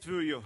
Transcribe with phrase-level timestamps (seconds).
[0.00, 0.42] Приветствую.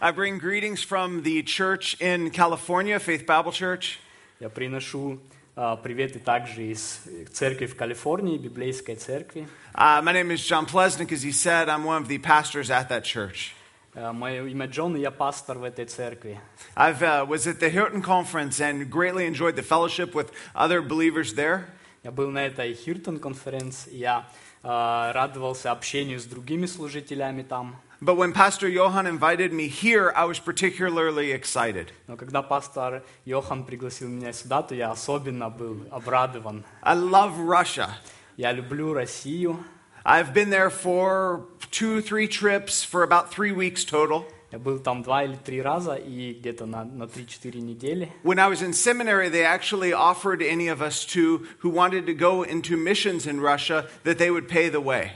[0.00, 3.98] I bring greetings from the church in California, Faith Bible Church.
[4.40, 5.20] Я приношу
[5.56, 7.00] а, приветы также из
[7.32, 9.46] церкви в Калифорнии, библейской церкви.
[9.74, 11.12] Uh, my name is John Plesnick.
[11.12, 13.54] As he said, I'm one of the pastors at that church.
[13.94, 16.40] А, Мое имя Джон, и я пастор в этой церкви.
[16.74, 21.34] I uh, was at the Hilton Conference and greatly enjoyed the fellowship with other believers
[21.34, 21.66] there.
[22.02, 24.26] Я был на этой Хиртон конференции, я а,
[24.62, 27.76] радовался общению с другими служителями там.
[28.00, 31.88] But when Pastor Johan invited me here, I was particularly excited.
[32.06, 36.64] Но когда пастор Йохан пригласил меня сюда, то я особенно был обрадован.
[36.82, 37.90] I love Russia.
[38.36, 39.64] Я люблю Россию.
[40.04, 44.24] I've been there for two, three trips for about three weeks total.
[44.52, 48.10] Я был там два или три раза и где-то на, на 3-4 недели.
[48.24, 52.14] When I was in seminary, they actually offered any of us two who wanted to
[52.14, 55.10] go into missions in Russia that they would pay the way.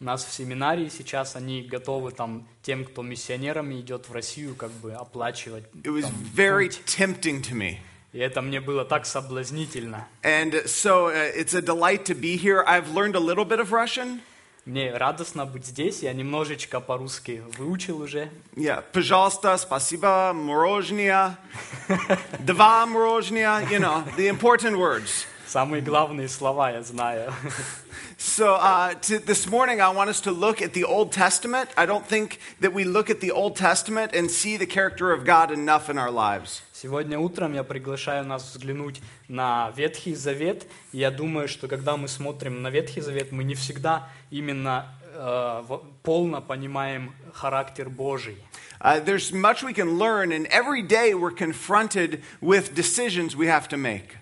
[0.00, 4.70] У нас в семинарии сейчас они готовы там тем, кто миссионерами идет в Россию, как
[4.70, 5.64] бы оплачивать.
[5.82, 6.82] It was там, very путь.
[6.84, 7.78] tempting to me.
[8.12, 10.06] И это мне было так соблазнительно.
[10.22, 12.62] And so uh, it's a delight to be here.
[12.66, 14.20] I've learned a little bit of Russian.
[14.68, 16.02] Мне радостно быть здесь.
[16.02, 18.30] Я немножечко по-русски выучил уже.
[18.54, 21.36] Yeah, пожалуйста, спасибо, мороженое,
[22.38, 25.26] два мороженое, you know, the important words.
[25.46, 27.32] Самые главные слова я знаю.
[28.16, 31.68] So uh, to, this morning, I want us to look at the Old Testament.
[31.76, 35.24] I don't think that we look at the Old Testament and see the character of
[35.26, 36.62] God enough in our lives.
[36.81, 40.65] Сегодня утром я приглашаю нас взглянуть на Ветхий Завет.
[40.93, 46.41] Я думаю, что когда мы смотрим на Ветхий Завет, мы не всегда именно э, полно
[46.41, 48.37] понимаем характер Божий.
[48.79, 53.67] Uh, there's much we can learn, and every day we're confronted with decisions we have
[53.67, 54.15] to make.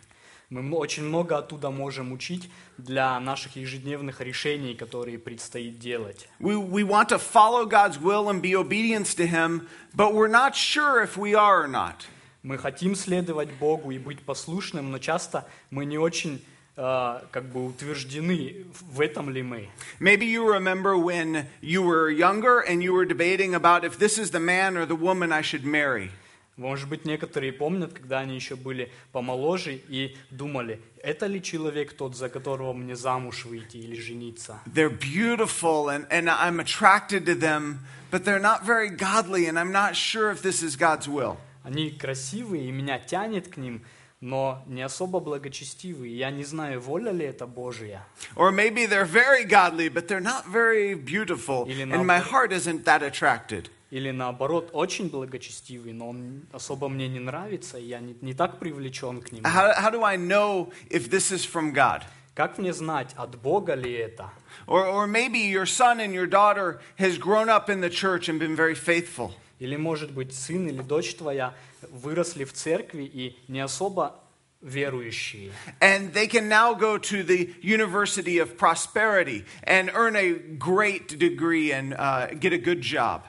[0.50, 6.28] Мы очень много оттуда можем учить для наших ежедневных решений, которые предстоит делать.
[6.39, 10.55] We, we want to follow God's will and be obedient to Him, but we're not
[10.55, 12.08] sure if we are or not.
[12.48, 16.41] Мы хотим следовать Богу и быть послушным, но часто мы не очень
[16.78, 19.68] э, как бы утверждены, в этом ли мы.
[20.00, 24.31] Maybe you remember when you were younger and you were debating about if this is
[24.31, 26.09] the man or the woman I should marry.
[26.56, 32.16] Может быть, некоторые помнят, когда они еще были помоложе и думали, это ли человек тот,
[32.16, 34.62] за которого мне замуж выйти или жениться?
[34.66, 39.74] They're beautiful and, and I'm attracted to them, but they're not very godly, and I'm
[39.74, 41.38] not sure if this is God's will.
[41.66, 43.84] Они красивые, и меня тянет к ним,
[44.20, 46.16] но не особо благочестивые.
[46.16, 48.03] Я не знаю, воля ли это Божия.
[48.37, 52.31] Or maybe they're very godly, but they're not very beautiful, Или and my наоборот.
[52.31, 53.70] heart isn't that attracted.
[53.91, 58.59] Или наоборот, очень благочестивый, но он особо мне не нравится, и я не, не так
[58.59, 59.44] привлечен к нему.
[59.47, 62.03] How, how do I know if this is from God?
[62.34, 64.31] Как мне знать, от Бога ли это?
[64.66, 68.38] Or, or maybe your son and your daughter has grown up in the church and
[68.38, 69.34] been very faithful.
[69.59, 71.53] Или, может быть, сын или дочь твоя
[71.90, 74.19] выросли в церкви и не особо
[74.62, 75.51] верующие.
[75.79, 81.72] And they can now go to the University of Prosperity and earn a great degree
[81.72, 83.23] and uh, get a good job.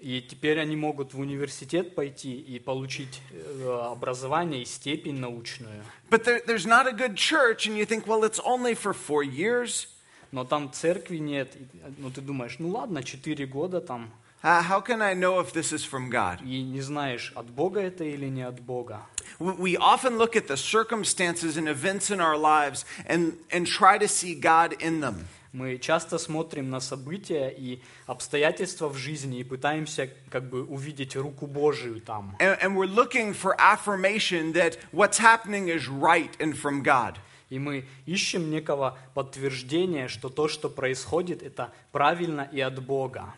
[0.00, 5.84] И теперь они могут в университет пойти и получить э, образование и степень научную.
[6.08, 9.22] But there, there's not a good church, and you think, well, it's only for four
[9.22, 9.88] years.
[10.32, 11.54] Но там церкви нет.
[11.98, 14.10] Ну, ты думаешь, ну ладно, 4 года там,
[14.43, 16.39] Uh, how can I know if this is from God?
[16.43, 19.01] и не знаешь, от Бога это или не от Бога.
[19.39, 23.97] We we often look at the circumstances and events in our lives and, and try
[23.97, 25.25] to see God in them.
[25.51, 31.47] Мы часто смотрим на события и обстоятельства в жизни и пытаемся как бы увидеть руку
[31.47, 32.35] Божию там.
[32.39, 37.17] And, and we're looking for affirmation that what's happening is right and from God.
[37.49, 43.33] И мы ищем некого подтверждения, что то, что происходит, это правильно и от Бога.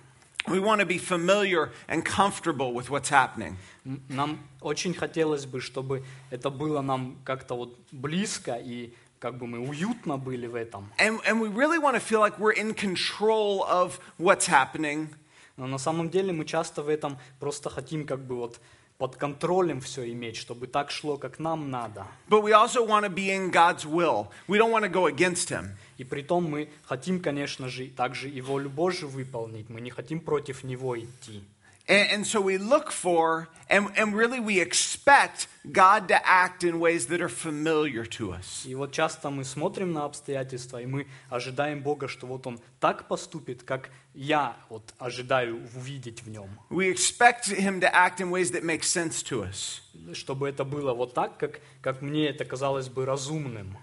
[0.47, 3.57] We want to be familiar and comfortable with what's happening.
[3.85, 9.45] М, Нам очень хотелось бы, чтобы это было нам как-то вот близко и как бы
[9.47, 10.89] мы уютно были в этом.
[10.99, 15.09] And, and we really want to feel like we're in control of what's happening.
[15.57, 18.59] Но на самом деле мы часто в этом просто хотим как бы вот
[18.99, 22.05] под контролем все иметь, чтобы так шло, как нам надо.
[22.29, 24.27] But we also want to be in God's will.
[24.47, 25.71] We don't want to go against Him.
[26.02, 29.70] И при том мы хотим, конечно же, также и волю Божию выполнить.
[29.70, 31.44] Мы не хотим против Него идти.
[31.86, 36.80] And, and so we look for, and, and really we expect God to act in
[36.80, 38.66] ways that are familiar to us.
[38.66, 43.06] И вот часто мы смотрим на обстоятельства, и мы ожидаем Бога, что вот Он так
[43.06, 46.50] поступит, как я вот ожидаю увидеть в Нем.
[46.68, 49.82] We expect Him to act in ways that make sense to us.
[50.14, 53.76] Чтобы это было вот так, как, как мне это казалось бы разумным.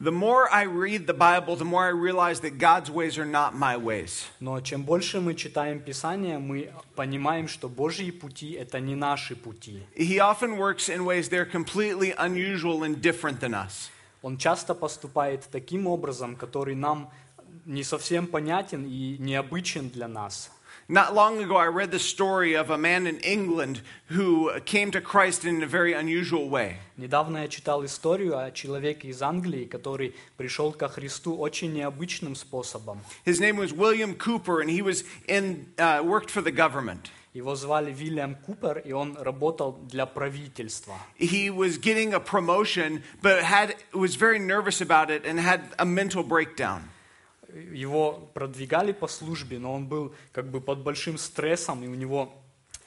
[0.00, 3.54] The more I read the Bible, the more I realize that God's ways are not
[3.54, 4.24] my ways.
[4.40, 9.84] Но чем больше мы читаем Писание, мы понимаем, что Божьи пути – это не наши пути.
[9.96, 13.90] He often works in ways that are completely unusual and different than us.
[14.22, 17.10] Он часто поступает таким образом, который нам
[17.64, 20.50] не совсем понятен и необычен для нас.
[20.88, 25.00] Not long ago, I read the story of a man in England who came to
[25.00, 26.78] Christ in a very unusual way.
[26.96, 33.00] Недавно я читал историю о человеке из Англии, который пришел ко Христу очень необычным способом.
[33.24, 37.10] His name was William Cooper, and he was in, uh, worked for the government.
[37.32, 40.94] Его звали Вильям Купер, и он работал для правительства.
[41.18, 45.86] He was getting a promotion, but had, was very nervous about it and had a
[45.86, 46.90] mental breakdown.
[47.73, 52.33] Его продвигали по службе, но он был как бы под большим стрессом, и у него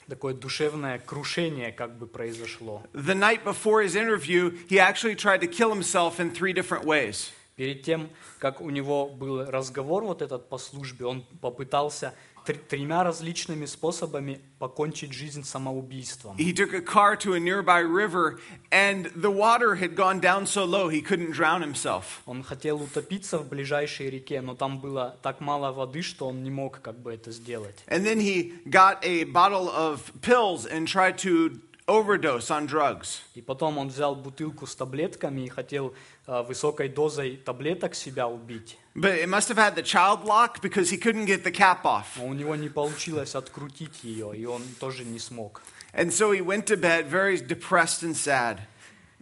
[0.07, 2.83] такое душевное крушение как бы произошло.
[2.93, 7.31] The night before his interview, he actually tried to kill himself in three different ways.
[7.55, 8.09] Перед тем,
[8.39, 12.13] как у него был разговор вот этот по службе, он попытался
[12.68, 16.36] тремя различными способами покончить жизнь самоубийством.
[16.36, 18.38] He took a car to a nearby river,
[18.70, 22.22] and the water had gone down so low he couldn't drown himself.
[22.26, 26.50] Он хотел утопиться в ближайшей реке, но там было так мало воды, что он не
[26.50, 27.76] мог как бы это сделать.
[27.88, 31.60] And then he got a bottle of pills and tried to
[31.90, 33.20] overdose on drugs.
[33.34, 35.94] И потом он взял бутылку с таблетками и хотел
[36.26, 38.76] э, высокой дозой таблеток себя убить.
[38.94, 42.16] But it must have had the child lock because he couldn't get the cap off.
[42.16, 45.62] Но у него не получилось открутить ее, и он тоже не смог.
[45.92, 48.58] And so he went to bed very depressed and sad.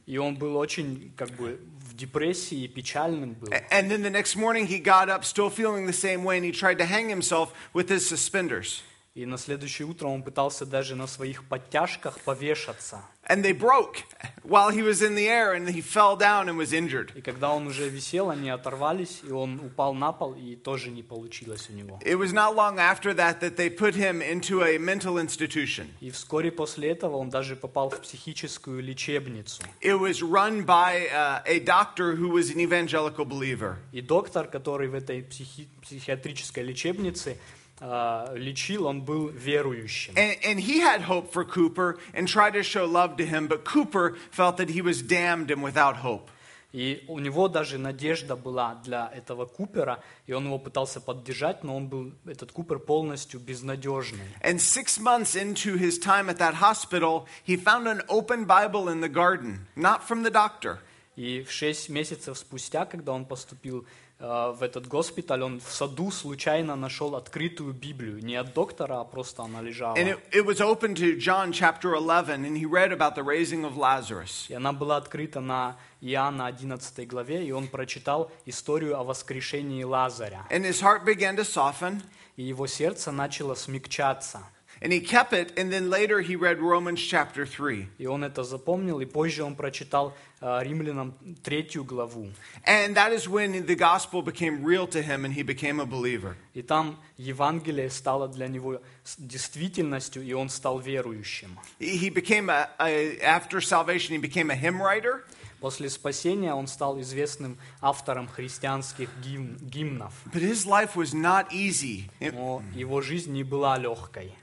[0.06, 1.58] И он был очень как бы
[1.88, 3.52] в депрессии и печальным был.
[3.52, 6.44] A- And then the next morning he got up still feeling the same way and
[6.44, 8.82] he tried to hang himself with his suspenders.
[9.19, 13.01] И на следующее утро он пытался даже на своих подтяжках повешаться.
[13.27, 13.97] And they broke
[14.43, 17.11] while he was in the air and he fell down and was injured.
[17.15, 21.03] И когда он уже висел, они оторвались, и он упал на пол, и тоже не
[21.03, 21.99] получилось у него.
[22.01, 25.87] It was not long after that that they put him into a mental institution.
[25.99, 29.61] И вскоре после этого он даже попал в психическую лечебницу.
[29.81, 33.75] It was run by uh, a doctor who was an evangelical believer.
[33.91, 37.37] И доктор, который в этой психи- психиатрической лечебнице
[37.80, 40.14] лечил, он был верующим.
[40.16, 43.64] And, and he had hope for Cooper and tried to show love to him, but
[43.64, 46.30] Cooper felt that he was damned and without hope.
[46.74, 51.76] И у него даже надежда была для этого Купера, и он его пытался поддержать, но
[51.76, 54.24] он был, этот Купер, полностью безнадежный.
[54.42, 59.00] And six months into his time at that hospital, he found an open Bible in
[59.00, 60.80] the garden, not from the doctor.
[61.14, 66.11] И в шесть месяцев спустя, когда он поступил э, в этот госпиталь, он в саду
[66.11, 68.23] случайно нашел открытую Библию.
[68.23, 69.95] Не от доктора, а просто она лежала.
[69.95, 73.63] And it, it was open to John chapter 11, and he read about the raising
[73.63, 74.47] of Lazarus.
[74.49, 80.45] И она была открыта на Иоанна 11 главе, и он прочитал историю о воскрешении Лазаря.
[80.49, 82.01] And his heart began to soften,
[82.35, 84.39] И его сердце начало смягчаться.
[84.82, 87.88] and he kept it, and then later he read Romans chapter 3.
[87.98, 92.28] И он это запомнил, и позже он прочитал э, Римлянам третью главу.
[92.66, 96.36] And that is when the gospel became real to him and he became a believer.
[96.54, 101.56] И там Евангелие стало для него с- действительностью, и он стал верующим.
[101.78, 105.24] He he became a, a after salvation, he became a hymn writer.
[105.60, 110.12] После спасения он стал известным автором христианских гимн- гимнов.
[110.32, 112.10] But his life was not easy.
[112.20, 114.34] It- Но его жизнь не была легкой.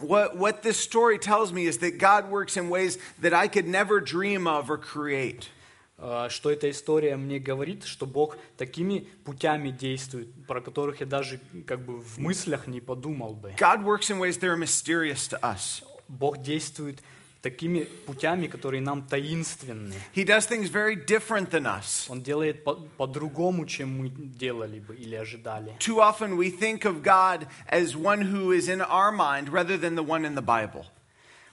[0.00, 3.66] what, what this story tells me is that God works in ways that I could
[3.66, 5.48] never dream of or create.
[5.98, 11.40] Э, Что эта история мне говорит, что Бог такими путями действует, про которых я даже
[11.66, 13.52] как бы в мыслях не подумал бы.
[13.58, 15.82] God works in ways that are mysterious to us.
[16.08, 17.00] Бог действует
[17.42, 19.94] такими путями, которые нам таинственны.
[20.14, 22.06] He does things very different than us.
[22.08, 25.76] Он делает по- по-другому, чем мы делали бы или ожидали.
[25.78, 29.94] Too often we think of God as one who is in our mind rather than
[29.94, 30.84] the one in the Bible.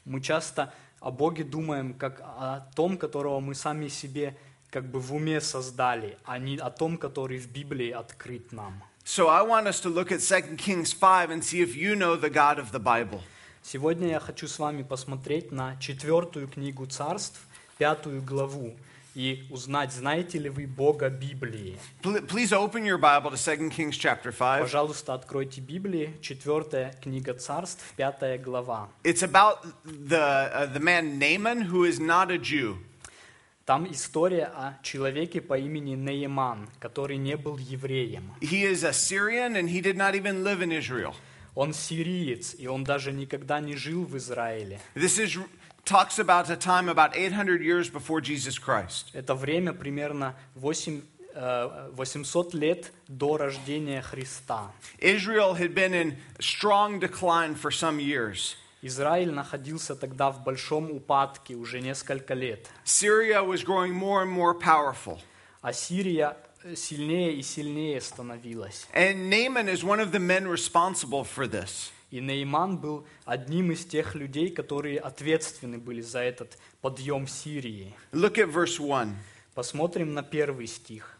[0.05, 4.35] Мы часто о Боге думаем как о том, которого мы сами себе
[4.71, 8.81] как бы в уме создали, а не о том, который в Библии открыт нам.
[9.05, 12.15] So I want us to look at 2 Kings 5 and see if you know
[12.15, 13.21] the God of the Bible.
[13.62, 17.40] Сегодня я хочу с вами посмотреть на четвертую книгу царств,
[17.78, 18.74] пятую главу,
[19.14, 21.76] и узнать, знаете ли вы Бога Библии.
[22.02, 24.62] Pl- Please open your Bible to 2 Kings chapter 5.
[24.62, 28.88] Пожалуйста, откройте Библии, четвертая книга царств, пятая глава.
[29.02, 30.16] It's about the,
[30.52, 32.76] uh, the man Naaman who is not a Jew.
[33.66, 38.32] Там история о человеке по имени Нейман, который не был евреем.
[38.40, 41.14] He is a Syrian and he did not even live in Israel.
[41.54, 44.80] Он сириец, и он даже никогда не жил в Израиле.
[44.94, 45.38] This is
[45.84, 49.10] talks about a time about 800 years before Jesus Christ.
[49.12, 51.02] Это время примерно 8,
[51.34, 54.72] э, 800 лет до рождения Христа.
[54.98, 58.56] Israel had been in strong decline for some years.
[58.82, 62.70] Израиль находился тогда в большом упадке уже несколько лет.
[62.84, 65.20] Syria was growing more and more powerful.
[65.60, 68.86] А Сирия э, сильнее и сильнее становилась.
[68.94, 71.90] And Naaman is one of the men responsible for this.
[72.10, 77.94] И Нейман был одним из тех людей, которые ответственны были за этот подъем Сирии.
[78.12, 79.14] Look at verse 1.
[79.54, 81.16] Посмотрим на первый стих.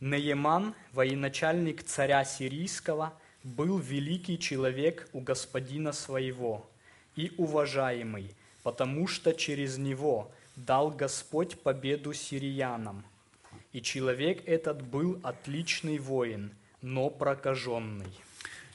[0.00, 6.68] Наеман, военачальник царя сирийского, был великий человек у господина своего
[7.16, 13.04] и уважаемый, потому что через него дал Господь победу сириянам.
[13.72, 18.10] И человек этот был отличный воин, но прокаженный.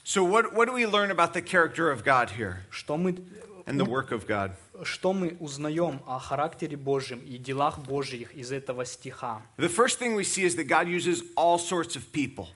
[0.06, 3.18] So, what, what do we learn about the character of God here Что мы,
[3.66, 4.52] and the work of God?
[4.84, 9.42] что мы узнаем о характере Божьем и делах Божьих из этого стиха?
[9.58, 12.48] The first thing we see is that God uses all sorts of people.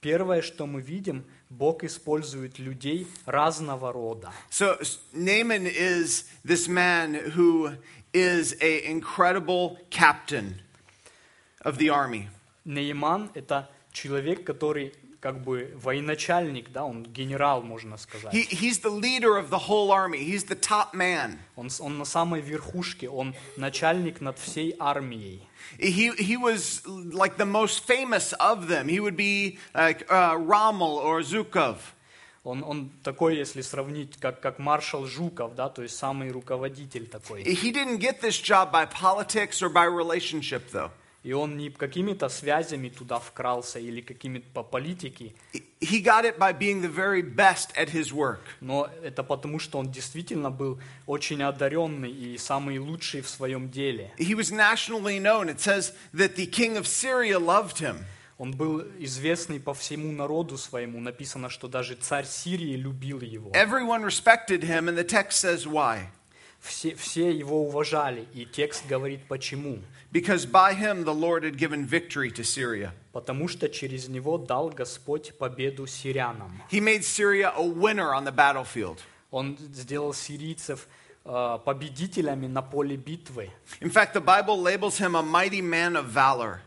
[0.00, 4.32] Первое, что мы видим, Бог использует людей разного рода.
[4.50, 4.78] So,
[5.12, 7.70] Naaman is this man who
[8.12, 10.60] is an incredible captain
[11.63, 12.27] of the army.
[12.65, 18.33] Нейман – это человек, который как бы военачальник, да, он генерал, можно сказать.
[18.33, 21.39] He, he's the leader of the whole army, he's the top man.
[21.55, 25.47] Он, с- он на самой верхушке, он начальник над всей армией.
[25.79, 28.89] He, he was like the most famous of them.
[28.89, 31.77] He would be like uh, Rommel or Zukov.
[32.43, 37.43] Он, он такой, если сравнить, как, как маршал Жуков, да, то есть самый руководитель такой.
[37.43, 40.91] He didn't get this job by politics or by relationship, though.
[41.24, 45.32] И он не какими-то связями туда вкрался или какими-то по политике,
[45.80, 48.40] He got it by being the very best at his work.
[48.60, 54.12] но это потому, что он действительно был очень одаренный и самый лучший в своем деле.
[54.18, 55.48] He was nationally known.
[55.48, 57.98] It says that the king of Syria loved him.
[58.38, 61.00] Он был известный по всему народу своему.
[61.00, 63.50] Написано, что даже царь Сирии любил его.
[63.52, 66.08] Everyone respected him, and the text says why.
[66.63, 69.79] Все, все его уважали, и текст говорит почему.
[70.13, 72.93] Because by him the Lord had given victory to Syria.
[73.11, 76.61] Потому что через него дал Господь победу сирянам.
[76.71, 78.99] He made Syria a winner on the battlefield.
[79.29, 80.87] Он сделал сирийцев
[81.25, 83.49] э, победителями на поле битвы.
[83.81, 86.61] In fact, the Bible labels him a mighty man of valor.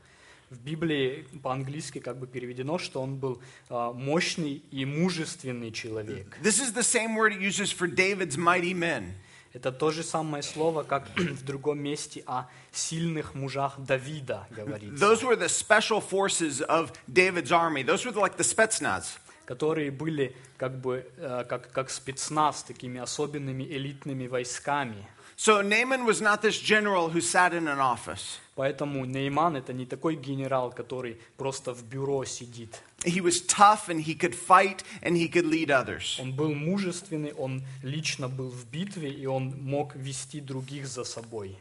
[0.50, 6.36] В Библии по-английски как бы переведено, что он был э, мощный и мужественный человек.
[6.42, 9.14] This is the same word it uses for David's mighty men.
[9.53, 15.05] Это то же самое слово, как в другом месте о сильных мужах Давида говорится.
[15.05, 17.83] Those were the special forces of David's army.
[17.83, 19.19] Those were like the Spetsnaz.
[19.45, 25.05] которые были как бы э, как, как спецназ, такими особенными элитными войсками.
[25.35, 28.39] So Naaman was not this general who sat in an office.
[28.60, 32.82] Поэтому Нейман это не такой генерал, который просто в бюро сидит.
[33.04, 36.18] He was tough and he could fight and he could lead others.
[36.20, 41.56] Он был мужественный, он лично был в битве, и он мог вести других за собой.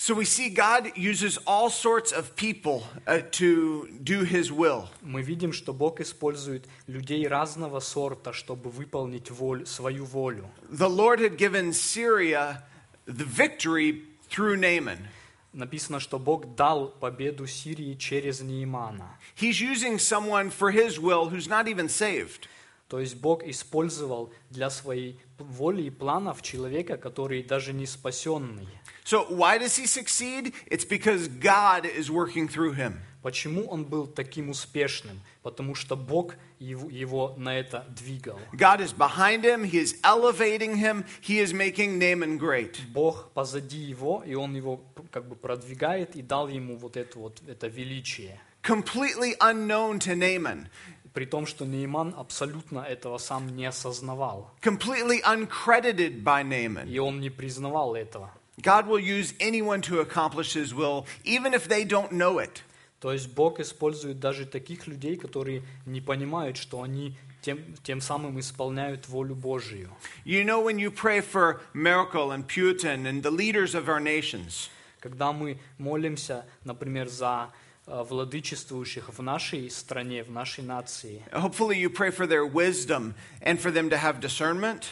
[0.00, 4.88] So we see God uses all sorts of people uh, to do his will.
[5.02, 10.48] Мы видим, что Бог использует людей разного сорта, чтобы выполнить волю, свою волю.
[10.70, 12.62] The Lord had given Syria
[13.04, 15.08] the victory through Naaman.
[15.55, 19.17] Написано, что Бог дал победу Сирии через Неймана.
[19.39, 22.49] He's using someone for his will who's not even saved.
[22.89, 28.67] То есть Бог использовал для своей воли и планов человека, который даже не спасенный.
[29.05, 30.53] So why does he succeed?
[30.67, 32.99] It's because God is working through him.
[33.23, 35.21] Почему он был таким успешным?
[35.41, 38.38] Потому что Бог его, его на это двигал.
[38.52, 42.80] God is behind him, he is elevating him, he is making Naaman great.
[42.92, 47.40] Бог позади его, и он его как бы продвигает и дал ему вот это вот
[47.48, 48.38] это величие.
[48.62, 50.66] Completely unknown to Naaman,
[51.12, 54.52] При том, что Нейман абсолютно этого сам не осознавал.
[54.62, 56.88] completely uncredited by Naaman.
[56.88, 58.30] И он не признавал этого.
[58.62, 62.62] God will use anyone to accomplish his will, even if they don't know it.
[62.99, 68.39] То есть Бог использует даже таких людей, которые не понимают, что они тем, тем самым
[68.39, 69.89] исполняют волю Божию.
[70.25, 74.69] You know, when you pray for Merkel and Putin and the leaders of our nations,
[74.99, 77.51] Когда мы молимся, например, за
[77.85, 83.59] э, владычествующих в нашей стране, в нашей нации, hopefully you pray for their wisdom and
[83.59, 84.85] for them to have discernment.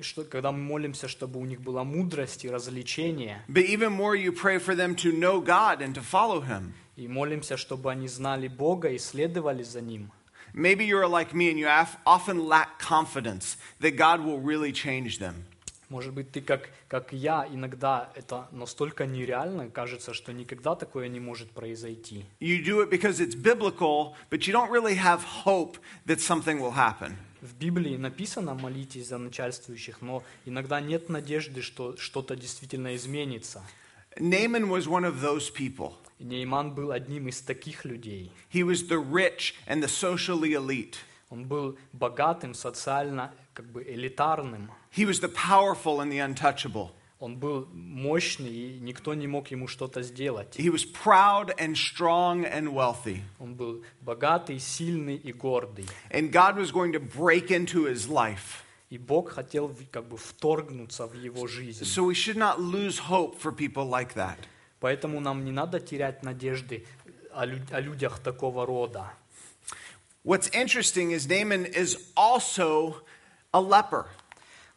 [0.00, 4.32] что, когда мы молимся, чтобы у них была мудрость и развлечение, But even more, you
[4.32, 6.72] pray for them to know God and to follow Him.
[6.96, 10.10] И молимся, чтобы они знали Бога и следовали за Ним.
[10.54, 11.66] Maybe you're like me and you
[12.04, 15.44] often lack confidence that God will really change them.
[15.90, 21.20] Может быть, ты как, как я, иногда это настолько нереально, кажется, что никогда такое не
[21.20, 22.24] может произойти.
[22.40, 26.74] You do it because it's biblical, but you don't really have hope that something will
[26.74, 27.16] happen.
[27.42, 33.62] В Библии написано «молитесь за начальствующих», но иногда нет надежды, что что-то действительно изменится.
[34.19, 35.93] Naaman was one of those people.
[36.19, 38.31] И Нейман был одним из таких людей.
[38.51, 40.97] He was the rich and the socially elite.
[41.29, 44.69] Он был богатым, социально как бы элитарным.
[44.91, 46.91] He was the powerful and the untouchable.
[47.19, 50.55] Он был мощный, и никто не мог ему что-то сделать.
[50.57, 53.21] He was proud and strong and wealthy.
[53.39, 55.85] Он был богатый, сильный и гордый.
[56.11, 58.62] And God was going to break into his life.
[58.93, 61.83] И Бог хотел в- как бы вторгнуться в его жизнь.
[61.83, 64.37] So we should not lose hope for people like that.
[64.79, 66.85] Поэтому нам не надо терять надежды
[67.31, 69.11] о, лю- о людях такого рода.
[70.23, 72.95] What's interesting is Naaman is also
[73.53, 74.05] a leper.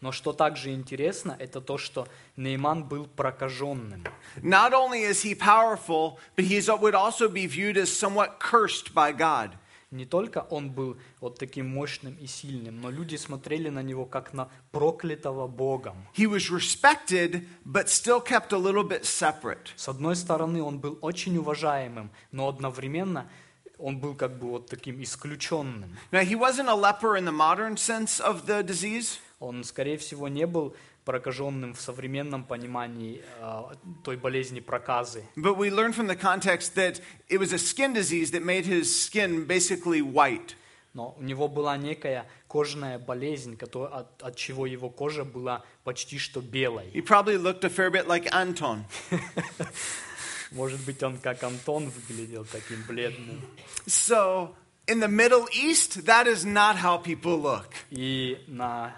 [0.00, 4.05] Но что также интересно, это то, что Нейман был прокаженным.
[4.43, 9.12] Not only is he powerful, but he would also be viewed as somewhat cursed by
[9.12, 9.52] God.
[9.91, 14.34] Не только он был вот таким мощным и сильным, но люди смотрели на него как
[14.34, 16.06] на проклятого Богом.
[16.13, 19.70] He was respected, but still kept a little bit separate.
[19.77, 23.29] С одной стороны, он был очень уважаемым, но одновременно
[23.77, 25.98] он был как бы вот таким исключенным.
[26.12, 30.27] Now, he wasn't a leper in the modern sense of the disease, Он, скорее всего,
[30.27, 30.75] не был
[31.08, 33.64] прокаженным в современном понимании э,
[34.04, 35.24] той болезни проказы.
[35.38, 37.00] but we learn from the context that
[37.30, 40.56] it was a skin disease that made his skin basically white.
[40.94, 46.18] Но у него была некая кожная болезнь, которая, от, от чего его кожа была почти
[46.18, 46.92] что белой.
[46.92, 48.84] He probably looked a fair bit like Anton.
[50.52, 53.42] Может быть, он как Антон выглядел таким бледным.
[53.86, 54.56] So,
[54.88, 57.70] in the Middle East, that is not how people look.
[57.92, 58.94] И на,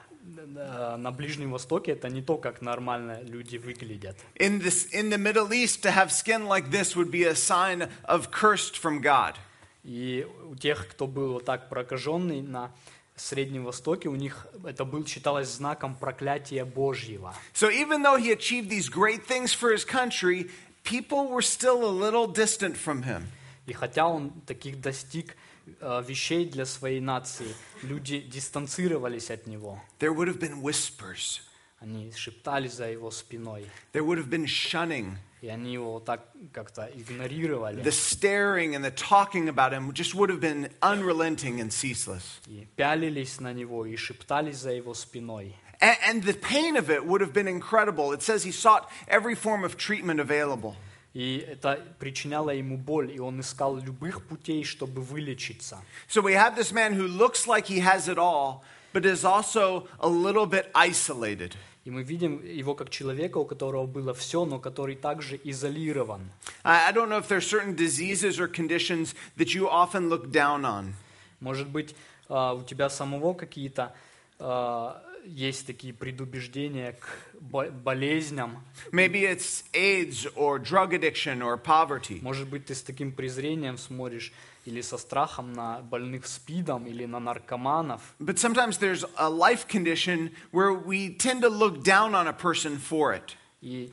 [0.98, 4.18] на Ближнем Востоке это не то, как нормально люди выглядят.
[4.36, 7.90] In, this, in the Middle East, to have skin like this would be a sign
[8.06, 9.36] of cursed from God.
[9.84, 12.72] И у тех, кто был вот так прокаженный на
[13.16, 17.34] Среднем Востоке, у них это был, считалось знаком проклятия Божьего.
[17.54, 20.50] So, even though he achieved these great things for his country,
[20.84, 23.24] people were still a little distant from him.
[23.66, 25.36] И хотя он таких достиг э,
[25.81, 29.81] вещей для своей нации, люди дистанцировались от него.
[29.99, 31.41] There would have been whispers,
[31.81, 35.17] Они шептали за его спиной, there would have been shunning.
[35.43, 37.83] и они его вот так как-то игнорировали.
[37.83, 42.41] The staring and the talking about him just would have been unrelenting and ceaseless.
[42.47, 45.55] И пялились на него, и шептались за его спиной.
[45.81, 48.13] And, and the pain of it would have been incredible.
[48.13, 50.77] It says he sought every form of treatment available.
[51.14, 55.80] И это причиняло ему боль, и он искал любых путей, чтобы вылечиться.
[56.08, 59.88] So we have this man who looks like he has it all, but is also
[60.00, 61.56] a little bit isolated.
[61.86, 66.30] И мы видим его как человека, у которого было все, но который также изолирован.
[66.64, 70.94] I, don't know if there's certain diseases or conditions that you often look down on.
[71.40, 71.96] Может быть,
[72.28, 73.94] а, у тебя самого какие-то
[74.38, 77.08] а, есть такие предубеждения к
[77.40, 78.64] бо- болезням.
[78.92, 82.20] Maybe it's AIDS or drug addiction or poverty.
[82.22, 84.32] Может быть, ты с таким презрением смотришь
[84.66, 88.02] или со страхом на больных СПИДом или на наркоманов.
[88.20, 92.78] But sometimes there's a life condition where we tend to look down on a person
[92.78, 93.36] for it.
[93.62, 93.92] И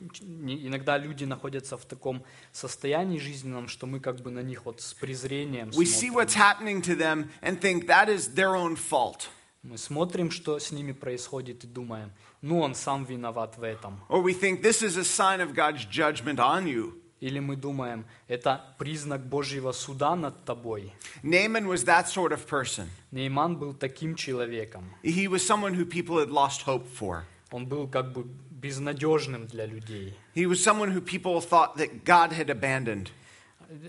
[0.65, 4.95] иногда люди находятся в таком состоянии жизненном, что мы как бы на них вот с
[4.95, 6.15] презрением We see смотрим.
[6.15, 9.29] what's happening to them and think that is their own fault.
[9.66, 14.00] Мы смотрим, что с ними происходит, и думаем, ну он сам виноват в этом.
[14.10, 16.94] Or we think this is a sign of God's judgment on you.
[17.20, 20.92] Или мы думаем, это признак Божьего суда над тобой.
[21.22, 22.90] Naaman was that sort of person.
[23.12, 24.84] Нейман был таким человеком.
[25.04, 27.26] He was someone who people had lost hope for.
[27.52, 30.16] Он был как бы безнадежным для людей.
[30.34, 33.12] He was someone who people thought that God had abandoned.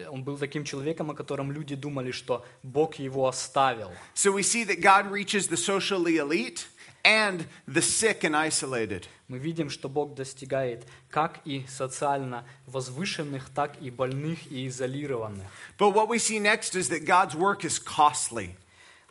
[0.09, 3.91] Он был таким человеком, о котором люди думали, что Бог его оставил.
[4.15, 6.67] So we see that God reaches the socially elite
[7.03, 9.07] and the sick and isolated.
[9.27, 15.45] Мы видим, что Бог достигает как и социально возвышенных, так и больных и изолированных.
[15.77, 18.55] But what we see next is that God's work is costly.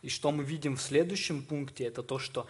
[0.03, 2.47] И что мы видим в следующем пункте, это то, что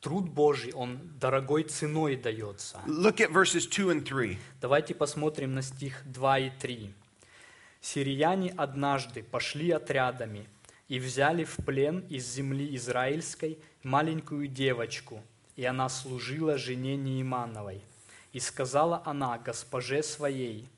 [0.00, 2.80] труд Божий, он дорогой ценой дается.
[2.86, 4.38] Look at verses 2 and 3.
[4.60, 6.94] Давайте посмотрим на стих 2 и 3.
[7.82, 10.48] «Сирияне однажды пошли отрядами
[10.88, 15.20] и взяли в плен из земли израильской маленькую девочку,
[15.56, 17.82] и она служила жене Неимановой.
[18.32, 20.68] И сказала она госпоже своей,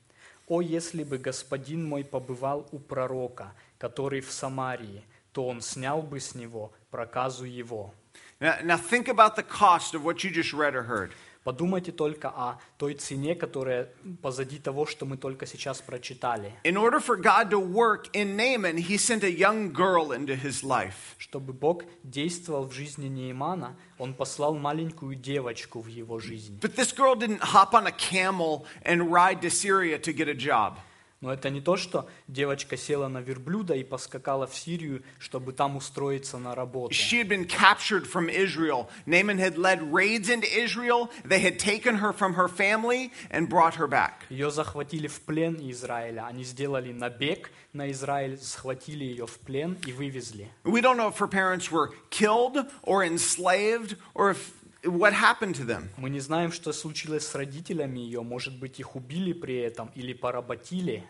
[0.47, 6.19] «О, если бы господин мой побывал у пророка, который в Самарии, то он снял бы
[6.19, 7.93] с него проказу его».
[8.39, 11.11] Now, now think about the cost of what you just read or heard.
[11.45, 13.89] Подумайте только о той цене, которая
[14.23, 16.51] позади того, что мы только сейчас прочитали.
[16.63, 20.63] In order for God to work in Naaman, he sent a young girl into his
[20.63, 21.15] life.
[21.19, 26.59] Чтобы Бог действовал в жизни Неймана, Он послал маленькую девочку в его жизнь.
[26.61, 30.33] But this girl didn't hop on a camel and ride to Syria to get a
[30.33, 30.79] job.
[31.25, 35.75] Но это не то, что девочка села на верблюда и поскакала в Сирию, чтобы там
[35.75, 36.93] устроиться на работу.
[36.93, 38.87] She had been captured from Israel.
[39.07, 41.09] Naaman had led raids into Israel.
[41.23, 44.27] They had taken her from her family and brought her back.
[44.29, 46.27] Ее захватили в плен Израиля.
[46.27, 50.51] Они сделали набег на Израиль, схватили ее в плен и вывезли.
[50.63, 54.51] We don't know if her parents were killed or enslaved or if
[54.84, 55.88] what happened to them.
[55.96, 58.22] Мы не знаем, что случилось с родителями ее.
[58.22, 61.04] Может быть, их убили при этом или поработили.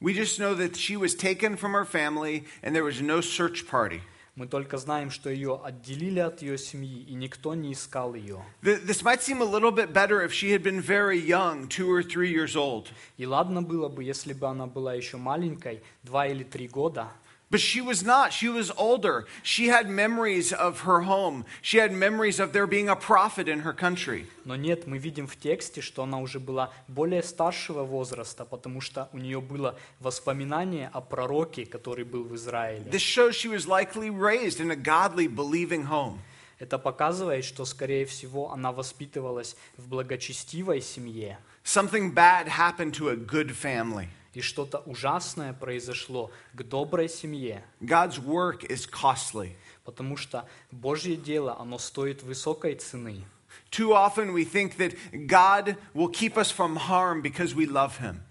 [0.00, 3.66] We just know that she was taken from her family and there was no search
[3.66, 4.00] party.
[4.34, 8.44] Мы только знаем, что ее отделили от ее семьи, и никто не искал ее.
[8.62, 11.90] Th- This might seem a little bit better if she had been very young, two
[11.90, 12.88] or three years old.
[13.16, 17.10] И ладно было бы, если бы она была еще маленькой, два или три года,
[17.50, 18.32] But she was not.
[18.32, 19.26] She was older.
[19.44, 21.44] She had memories of her home.
[21.62, 24.26] She had memories of there being a prophet in her country.
[24.44, 29.08] Но нет, мы видим в тексте, что она уже была более старшего возраста, потому что
[29.12, 32.90] у нее было воспоминание о пророке, который был в Израиле.
[32.90, 36.18] This shows she was likely raised in a godly, believing home.
[36.58, 43.16] Это показывает, что, скорее всего, она воспитывалась в благочестивой семье, Something bad happened to a
[43.16, 44.08] good family.
[44.34, 49.56] и что-то ужасное произошло к доброй семье, God's work is costly.
[49.84, 53.24] потому что Божье дело, оно стоит высокой цены.
[53.70, 54.94] Too often we think that
[55.26, 58.22] God will keep us from harm because we love Him.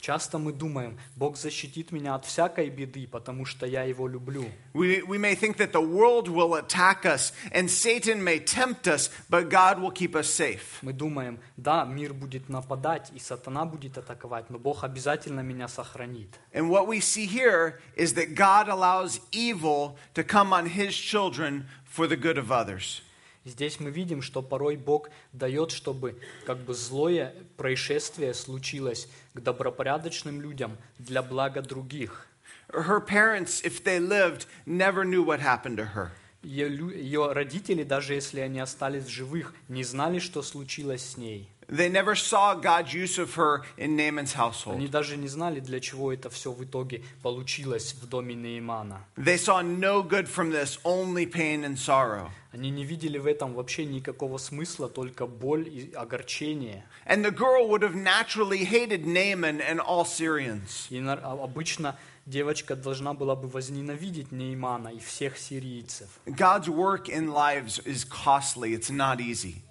[0.00, 4.44] Часто мы думаем, Бог защитит меня от всякой беды, потому что я Его люблю.
[4.74, 9.10] We, we may think that the world will attack us and Satan may tempt us,
[9.28, 10.78] but God will keep us safe.
[10.82, 16.38] Мы думаем, да, мир будет нападать, и сатана будет атаковать, но Бог обязательно меня сохранит.
[16.52, 21.66] And what we see here is that God allows evil to come on His children
[21.84, 23.02] for the good of others.
[23.48, 30.42] Здесь мы видим, что порой Бог дает, чтобы как бы злое происшествие случилось к добропорядочным
[30.42, 32.26] людям для блага других.
[32.70, 36.10] Her parents, if they lived, never knew what happened to her.
[36.42, 41.50] Ее, родители, даже если они остались живых, не знали, что случилось с ней.
[41.68, 44.88] They never saw God's use of her in Naaman's Они household.
[44.88, 49.04] даже не знали, для чего это все в итоге получилось в доме Неймана.
[49.16, 52.30] They saw no good from this, only pain and sorrow.
[52.58, 56.84] Они не видели в этом вообще никакого смысла, только боль и огорчение.
[57.06, 60.88] And the girl would have naturally hated Naaman and all Syrians.
[60.90, 66.08] И а- обычно девочка должна была бы возненавидеть Неймана и всех сирийцев.
[66.26, 69.62] God's work in lives is costly, it's not easy.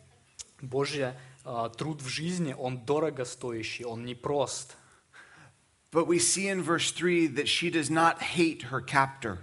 [0.62, 1.12] Божий
[1.43, 4.78] а, труд в жизни, он дорого стоящий, он непрост.
[5.91, 9.39] But we see in verse 3 that she does not hate her captor.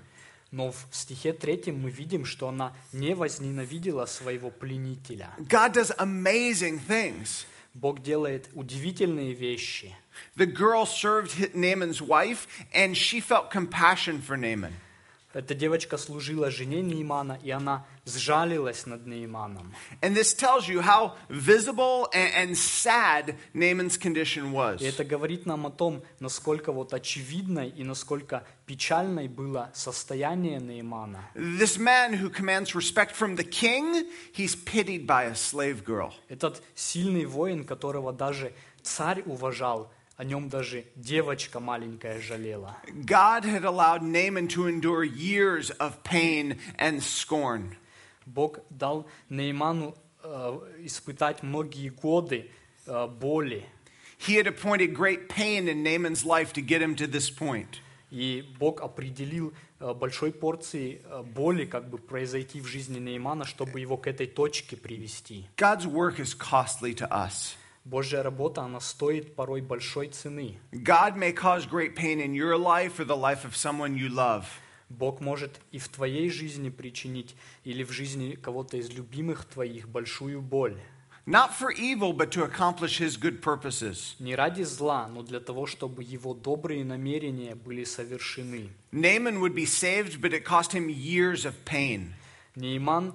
[0.55, 5.31] Но в стихе третьем мы видим, что она не возненавидела своего пленителя.
[5.49, 7.45] God does amazing things.
[7.75, 9.97] Бог делает удивительные вещи.
[10.37, 14.75] The girl served Naaman's wife, and she felt compassion for Naaman.
[15.35, 19.75] Эта девочка служила жене Неймана, и она сжалилась над Нейманом.
[20.01, 24.81] And this tells you how visible and, and sad Naaman's condition was.
[24.81, 31.25] И это говорит нам о том, насколько вот очевидной и насколько печальной было состояние Неймана.
[31.35, 36.13] This man who commands respect from the king, he's pitied by a slave girl.
[36.29, 42.78] Этот сильный воин, которого даже царь уважал, о нем даже девочка маленькая жалела.
[43.06, 47.78] God had allowed Naaman to endure years of pain and scorn.
[48.26, 52.52] Бог дал Нейману э, испытать многие годы
[52.86, 53.66] э, боли.
[54.20, 57.80] He had appointed great pain in Naaman's life to get him to this point.
[58.12, 63.80] И Бог определил э, большой порции э, боли как бы произойти в жизни Неймана, чтобы
[63.80, 65.48] его к этой точке привести.
[65.56, 67.56] God's work is costly to us.
[67.85, 70.59] Божья работа, она стоит порой большой цены.
[70.73, 74.45] God may cause great pain in your life or the life of someone you love.
[74.89, 80.41] Бог может и в твоей жизни причинить, или в жизни кого-то из любимых твоих большую
[80.41, 80.81] боль.
[81.27, 84.15] Not for evil, but to accomplish his good purposes.
[84.19, 88.71] Не ради зла, но для того, чтобы его добрые намерения были совершены.
[88.93, 92.13] Naaman would be saved, but it cost him years of pain.
[92.57, 93.15] Нейман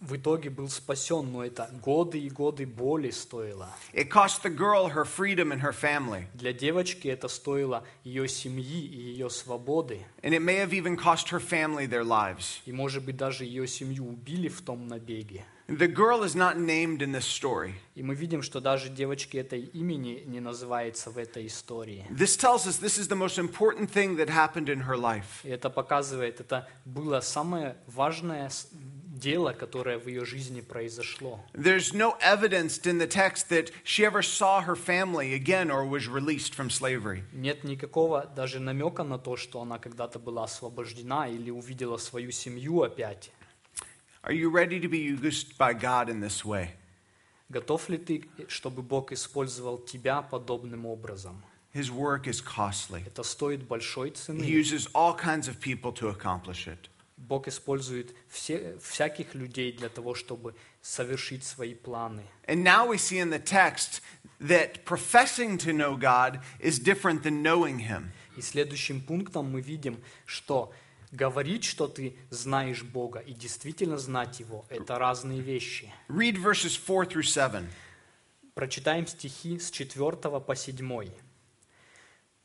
[0.00, 3.68] в итоге был спасен, но это годы и годы боли стоило.
[3.92, 6.26] It cost the girl her freedom and her family.
[6.34, 10.00] Для девочки это стоило ее семьи и ее свободы.
[10.22, 12.60] And it may have even cost her family their lives.
[12.66, 15.44] И, может быть, даже ее семью убили в том набеге.
[15.66, 17.72] The girl is not named in this story.
[17.94, 22.04] И мы видим, что даже девочки этой имени не называется в этой истории.
[22.10, 25.42] This tells us this is the most important thing that happened in her life.
[25.42, 28.50] И это показывает, это было самое важное
[29.19, 31.39] дело, которое в ее жизни произошло.
[31.53, 36.07] There's no evidence in the text that she ever saw her family again or was
[36.07, 37.23] released from slavery.
[37.33, 42.81] Нет никакого даже намека на то, что она когда-то была освобождена или увидела свою семью
[42.83, 43.31] опять.
[44.23, 46.69] Are you ready to be used by God in this way?
[47.49, 51.43] Готов ли ты, чтобы Бог использовал тебя подобным образом?
[51.73, 53.03] His work is costly.
[53.05, 54.41] Это стоит большой He цены.
[54.43, 56.89] uses all kinds of people to accomplish it.
[57.28, 62.24] Бог использует все, всяких людей для того, чтобы совершить свои планы.
[62.46, 64.02] And now we see in the text
[64.40, 68.12] that professing to know God is different than knowing Him.
[68.36, 70.72] И следующим пунктом мы видим, что
[71.12, 75.92] говорить, что ты знаешь Бога и действительно знать Его, это разные вещи.
[76.08, 77.66] Read verses 4 through 7.
[78.54, 81.10] Прочитаем стихи с 4 по 7.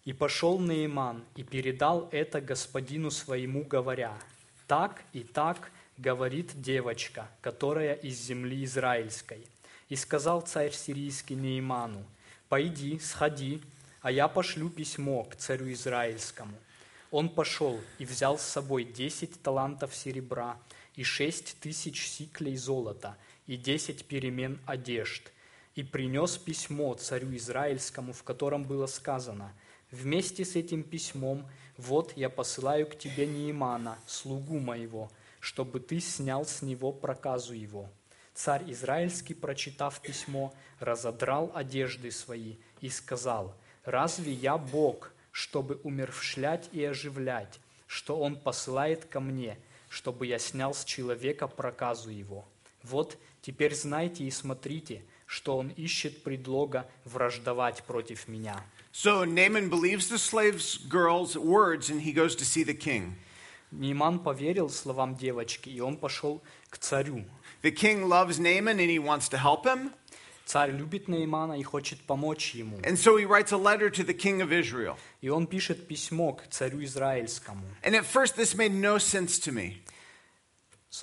[0.06, 4.18] «И пошел Наиман и передал это господину своему, говоря,
[4.69, 9.43] «Так и так говорит девочка, которая из земли израильской».
[9.89, 12.05] И сказал царь сирийский Наиману,
[12.49, 13.63] «Пойди, сходи,
[14.03, 16.55] а я пошлю письмо к царю израильскому».
[17.10, 20.60] Он пошел и взял с собой десять талантов серебра
[20.95, 25.32] и шесть тысяч сиклей золота и десять перемен одежд,
[25.73, 29.51] и принес письмо царю Израильскому, в котором было сказано,
[29.89, 31.49] «Вместе с этим письмом
[31.80, 37.89] вот я посылаю к тебе Неимана, слугу моего, чтобы ты снял с него проказу его».
[38.34, 46.84] Царь Израильский, прочитав письмо, разодрал одежды свои и сказал, «Разве я Бог, чтобы умерщвлять и
[46.84, 49.58] оживлять, что Он посылает ко мне,
[49.89, 52.46] чтобы я снял с человека проказу его?
[52.84, 58.63] Вот теперь знайте и смотрите, что Он ищет предлога враждовать против меня».
[58.92, 63.16] So Naaman believes the slave's girl's words and he goes to see the king.
[63.73, 67.25] Нейман поверил словам девочки, и он пошел к царю.
[67.62, 69.92] The king loves Naaman and he wants to help him.
[70.47, 72.79] Царь любит Неймана и хочет помочь ему.
[72.83, 74.97] And so he writes a letter to the king of Israel.
[75.23, 77.64] И он пишет письмо к царю Израильскому.
[77.83, 79.83] And at first, this made no sense to me.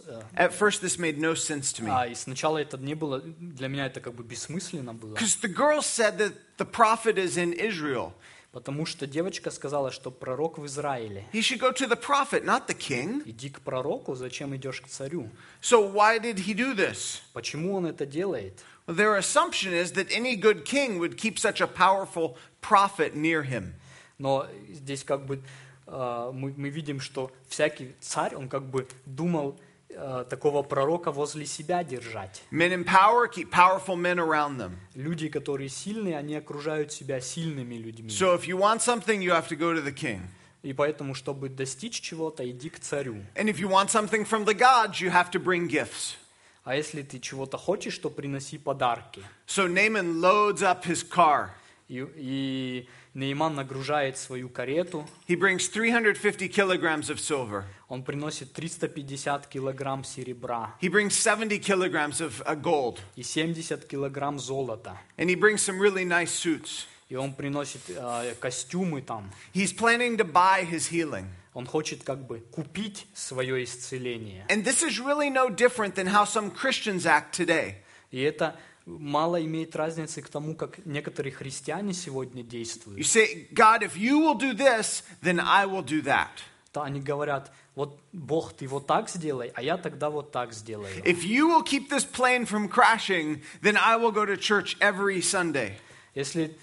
[0.09, 1.91] Э, At first, this made no sense to me.
[1.91, 5.15] А, и сначала это не было, для меня это как бы бессмысленно было.
[5.15, 8.13] Because the girl said that the prophet is in Israel.
[8.53, 11.27] Потому что девочка сказала, что пророк в Израиле.
[11.33, 13.23] He should go to the prophet, not the king.
[13.27, 15.31] Иди к пророку, зачем идешь к царю?
[15.61, 17.21] So why did he do this?
[17.33, 18.65] Почему он это делает?
[18.87, 23.43] Well, their assumption is that any good king would keep such a powerful prophet near
[23.43, 23.75] him.
[24.19, 25.43] Но здесь как бы
[25.87, 31.47] э, мы, мы видим, что всякий царь, он как бы думал э, такого пророка возле
[31.47, 32.43] себя держать.
[32.51, 34.73] Men in power keep powerful men around them.
[34.95, 38.09] Люди, которые сильные, они окружают себя сильными людьми.
[38.11, 40.21] So if you want something, you have to go to the king.
[40.63, 43.17] И поэтому, чтобы достичь чего-то, иди к царю.
[43.35, 46.17] And if you want something from the gods, you have to bring gifts.
[46.65, 49.23] А если ты чего-то хочешь, то приноси подарки.
[49.47, 51.51] So Naaman loads up his car.
[51.89, 57.64] И, и Нейман нагружает свою карету, He brings 350 kilograms of silver.
[57.90, 63.00] он приносит 350 килограмм серебра He brings 70 kilograms of uh, gold.
[63.16, 64.98] и 70 килограмм золота.
[65.18, 66.86] And he brings some really nice suits.
[67.10, 69.30] И он приносит э, костюмы там.
[69.54, 71.26] He's planning to buy his healing.
[71.54, 74.46] Он хочет как бы купить свое исцеление.
[74.48, 77.76] And this is really no different than how some Christians act today.
[78.12, 78.56] И это
[78.87, 83.01] мало имеет разницы к тому, как некоторые христиане сегодня You действуют.
[83.07, 86.29] say, God, if you will do this, then I will do that.
[86.73, 90.89] То они говорят, вот Бог, ты вот так сделай, а я тогда вот так сделаю.
[91.05, 95.21] If you will keep this plane from crashing, then I will go to church every
[95.21, 95.73] Sunday.
[96.15, 96.57] Если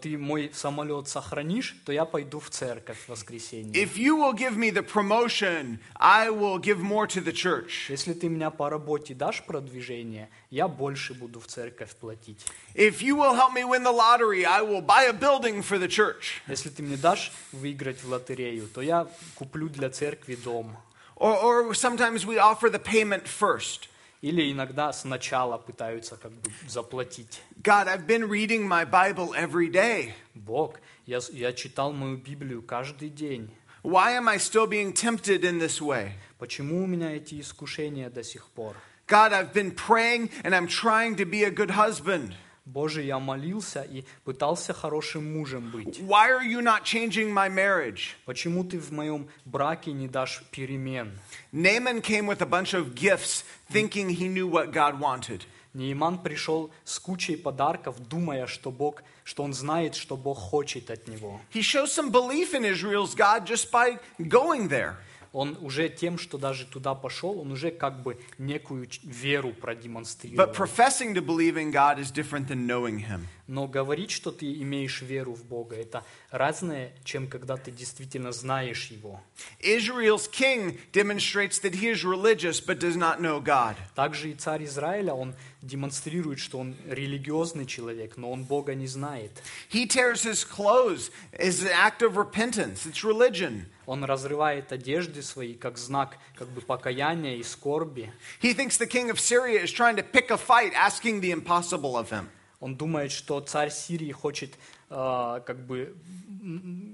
[0.00, 3.72] ты мой самолет сохранишь, то я пойду в церковь в воскресенье.
[3.72, 7.88] If you will give me the promotion, I will give more to the church.
[7.88, 12.44] Если ты меня по работе дашь продвижение, я больше буду в церковь платить.
[12.74, 15.88] If you will help me win the lottery, I will buy a building for the
[15.88, 16.42] church.
[16.48, 20.76] Если ты мне дашь выиграть в лотерею, то я куплю для церкви дом.
[21.16, 23.88] Or, or sometimes we offer the payment first.
[24.25, 27.41] Или иногда сначала пытаются как бы заплатить.
[27.63, 30.13] God, I've been reading my Bible every day.
[30.35, 33.49] Бог, я, с- я читал мою Библию каждый день.
[33.83, 36.13] Why am I still being tempted in this way?
[36.37, 38.75] Почему у меня эти искушения до сих пор?
[39.07, 42.33] God, I've been praying and I'm trying to be a good husband.
[42.66, 46.00] Боже, я молился и пытался хорошим мужем быть.
[46.00, 48.16] Why are you not changing my marriage?
[48.24, 51.16] Почему ты в моем браке не дашь перемен?
[51.52, 55.42] Naaman came with a bunch of gifts thinking he knew what God wanted.
[55.74, 61.06] Неиман пришел с кучей подарков, думая, что Бог, что он знает, что Бог хочет от
[61.06, 61.40] него.
[61.52, 64.96] He shows some belief in Israel's God just by going there.
[65.33, 70.45] Он уже тем, что даже туда пошел, он уже как бы некую ч- веру продемонстрировал.
[70.45, 73.27] But professing to believe in God is different than knowing Him.
[73.48, 78.86] Но говорить, что ты имеешь веру в Бога, это разное, чем когда ты действительно знаешь
[78.86, 79.20] Его.
[79.60, 83.76] Israel's king demonstrates that he is religious but does not know God.
[83.94, 89.30] Также и царь Израиля, он демонстрирует, что он религиозный человек, но он Бога не знает.
[89.70, 92.84] He tears his clothes as an act of repentance.
[92.84, 93.66] It's religion.
[93.86, 98.12] Он разрывает одежды свои как знак как бы покаяния и скорби.
[98.42, 101.96] He thinks the king of Syria is trying to pick a fight, asking the impossible
[101.96, 102.28] of him.
[102.60, 104.54] Он думает, что царь Сирии хочет
[104.88, 105.94] э, как бы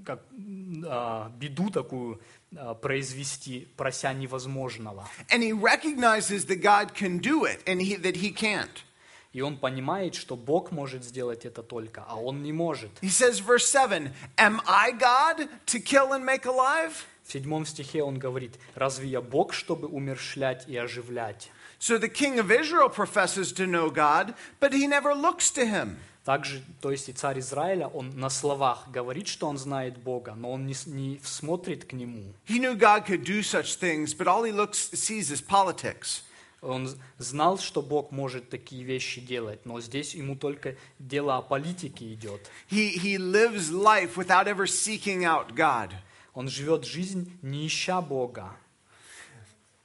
[0.05, 2.21] как, э, беду такую
[2.51, 5.07] э, произвести, прося невозможного.
[5.29, 8.83] And he recognizes that God can do it and he, that he can't.
[9.31, 12.91] И он понимает, что Бог может сделать это только, а он не может.
[13.01, 17.07] He says, verse 7 Am I God to kill and make alive?
[17.25, 22.39] В седьмом стихе он говорит, «Разве я Бог, чтобы умершлять и оживлять?» So the king
[22.39, 25.97] of Israel professes to know God, but he never looks to him.
[26.23, 30.53] Также, то есть и царь Израиля, он на словах говорит, что он знает Бога, но
[30.53, 32.33] он не, не смотрит к Нему.
[32.47, 36.23] He knew God could do such things, but all he looks sees is politics.
[36.61, 42.13] Он знал, что Бог может такие вещи делать, но здесь ему только дело о политике
[42.13, 42.49] идет.
[42.69, 45.91] He, he lives life without ever seeking out God.
[46.34, 48.54] Он живет жизнь, не ища Бога.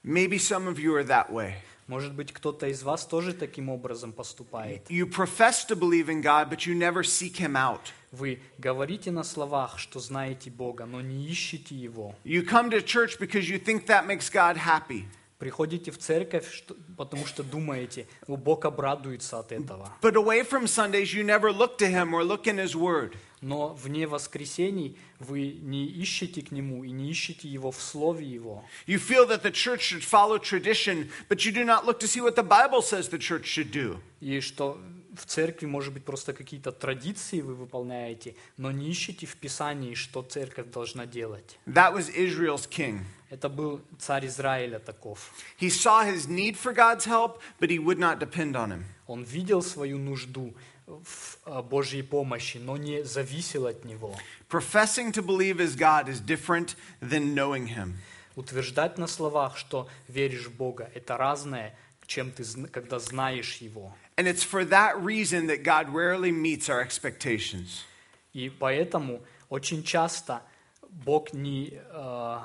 [0.04, 1.54] Maybe some of you are that way.
[1.88, 4.90] Может быть, кто-то из вас тоже таким образом поступает.
[4.90, 7.80] You profess to believe in God, but you never seek him out.
[8.12, 12.16] Вы говорите на словах, что знаете Бога, но не ищете Его.
[12.24, 15.06] You come to church because you think that makes God happy.
[15.40, 19.92] Приходите в церковь, что- потому что думаете, «О, Бог обрадуется от этого.
[20.02, 23.16] But away from Sundays, you never look to him or look in his word.
[23.41, 28.65] Но вне воскресений вы не ищете к Нему и не ищете Его в Слове Его.
[28.87, 32.21] You feel that the church should follow tradition, but you do not look to see
[32.21, 34.01] what the Bible says the church should do.
[34.21, 34.81] И что
[35.19, 40.23] в церкви, может быть, просто какие-то традиции вы выполняете, но не ищете в Писании, что
[40.23, 41.59] церковь должна делать.
[41.67, 43.01] That was Israel's king.
[43.31, 45.33] Это был царь Израиля таков.
[45.61, 48.85] He saw his need for God's help, but he would not depend on him.
[49.07, 50.55] Он видел свою нужду
[50.89, 54.17] в э, Божьей помощи, но не зависел от Него.
[54.49, 57.95] Professing to believe as God is different than knowing him.
[58.37, 63.93] Утверждать на словах, что веришь в Бога, это разное, чем ты, когда знаешь Его.
[64.17, 67.85] And it's for that reason that God rarely meets our expectations.
[68.33, 70.43] И поэтому очень часто
[70.89, 72.39] Бог не, э,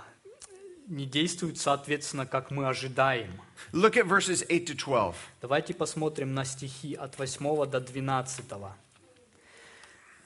[0.87, 3.31] не действует соответственно, как мы ожидаем.
[3.71, 5.15] Look at verses 8 to 12.
[5.41, 8.45] Давайте посмотрим на стихи от 8 до 12.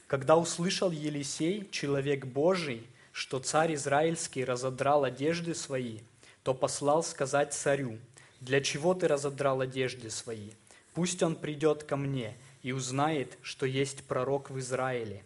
[0.08, 6.00] Когда услышал Елисей, человек Божий, что царь Израильский разодрал одежды свои,
[6.44, 7.98] то послал сказать царю,
[8.40, 10.52] «Для чего ты разодрал одежды свои?
[10.94, 15.24] Пусть он придет ко мне и узнает, что есть пророк в Израиле».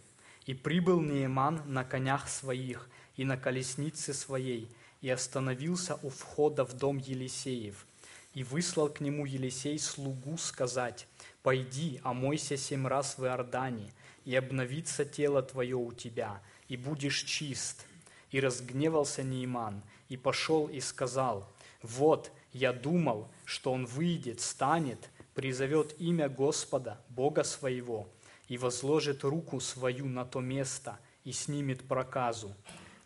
[0.47, 4.67] И прибыл Нееман на конях своих и на колеснице своей,
[5.01, 7.85] и остановился у входа в дом Елисеев.
[8.33, 11.07] И выслал к нему Елисей слугу сказать,
[11.43, 13.91] «Пойди, омойся семь раз в Иордане,
[14.23, 17.85] и обновится тело твое у тебя, и будешь чист».
[18.29, 25.99] И разгневался Нейман, и пошел и сказал, «Вот, я думал, что он выйдет, станет, призовет
[25.99, 28.07] имя Господа, Бога своего,
[28.47, 32.55] и возложит руку свою на то место, и снимет проказу.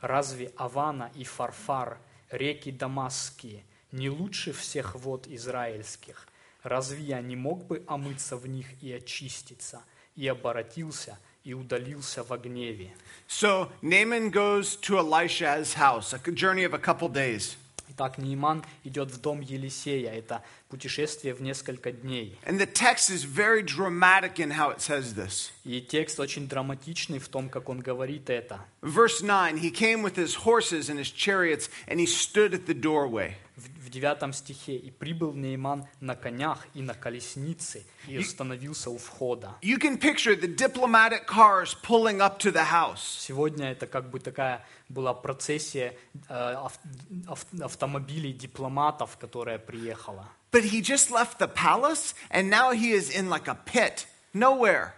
[0.01, 1.97] Разве Авана и Фарфар,
[2.29, 6.27] реки Дамасские, не лучше всех вод израильских?
[6.63, 9.83] Разве я не мог бы омыться в них и очиститься?
[10.15, 12.91] И оборотился, и удалился во гневе.
[13.27, 17.57] So Naaman goes to Elisha's house, a journey of a couple days.
[17.92, 20.12] Итак, Нейман идет в дом Елисея.
[20.12, 22.38] Это путешествие в несколько дней.
[22.46, 25.50] And the text is very dramatic in how it says this.
[25.64, 28.60] И текст очень драматичный в том, как он говорит это.
[28.80, 32.74] Verse 9 He came with his horses and his chariots, and he stood at the
[32.74, 33.36] doorway.
[33.56, 38.97] В в девятом стихе «И прибыл Нейман на конях и на колеснице, и остановился у
[38.97, 39.55] входа».
[39.61, 42.99] You can picture the diplomatic cars pulling up to the house.
[43.19, 45.95] Сегодня это как бы такая была процессия
[46.27, 46.77] э, ав-
[47.25, 50.27] ав- автомобилей дипломатов, которая приехала.
[50.51, 54.91] But he just left the palace, and now he is in like a pit, nowhere.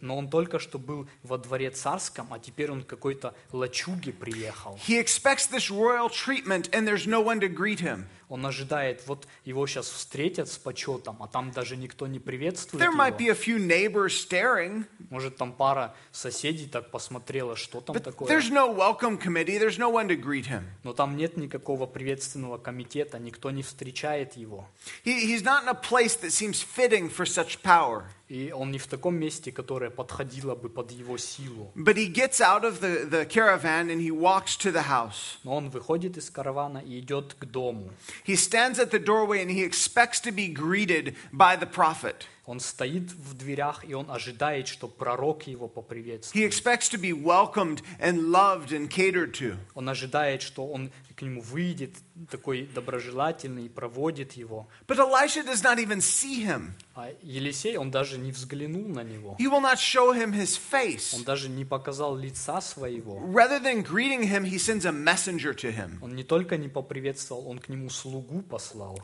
[0.00, 4.80] Но он только что был во дворе царском, а теперь он какой-то лачуге приехал.
[4.88, 8.06] He expects this royal treatment, and there's no one to greet him.
[8.28, 12.92] Он ожидает, вот его сейчас встретят с почетом, а там даже никто не приветствует There
[12.96, 13.32] might be его.
[13.32, 18.28] a few neighbors staring, Может, там пара соседей так посмотрела, что там but такое.
[18.28, 20.64] there's no welcome committee, there's no one to greet him.
[20.82, 24.66] Но там нет никакого приветственного комитета, никто не встречает его.
[25.04, 28.04] He, he's not in a place that seems fitting for such power.
[28.30, 31.70] И он не в таком месте, которое подходило бы под его силу.
[31.76, 35.38] But he gets out of the, the caravan and he walks to the house.
[35.44, 37.90] Но он выходит из каравана и идет к дому.
[38.22, 42.26] He stands at the doorway and he expects to be greeted by the prophet.
[42.46, 46.44] Он стоит в дверях, и он ожидает, что пророк его поприветствует.
[46.44, 49.56] He expects to be welcomed and loved and catered to.
[49.74, 51.96] Он ожидает, что он к нему выйдет,
[52.30, 54.68] такой доброжелательный, и проводит его.
[54.86, 56.72] But Elisha does not even see him.
[56.94, 59.36] А Елисей, он даже не взглянул на него.
[59.38, 61.14] He will not show him his face.
[61.14, 63.18] Он даже не показал лица своего.
[63.32, 65.98] Rather than greeting him, he sends a messenger to him.
[66.02, 68.98] Он не только не поприветствовал, он к нему слугу послал.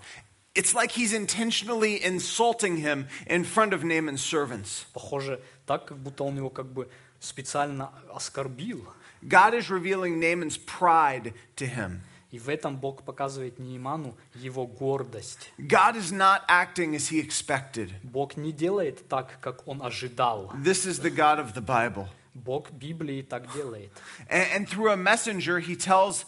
[0.59, 4.85] It's like he's intentionally insulting him in front of Naaman's servants.
[4.93, 6.87] Похоже, так, как будто он его как бы
[7.19, 8.87] специально оскорбил.
[9.27, 12.01] God is revealing Naaman's pride to him.
[12.31, 15.51] И в этом Бог показывает Нейману его гордость.
[15.57, 17.93] God is not acting as he expected.
[18.03, 20.51] Бог не делает так, как он ожидал.
[20.55, 22.07] This is the God of the Bible.
[22.33, 23.91] Бог Библии так делает.
[24.29, 26.25] And, and through a messenger, he tells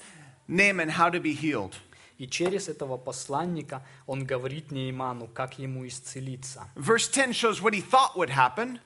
[0.47, 1.76] Naaman how to be healed.
[2.23, 6.68] И через этого посланника он говорит Нейману, как ему исцелиться.
[6.77, 8.79] Verse 10 shows what he thought would happen.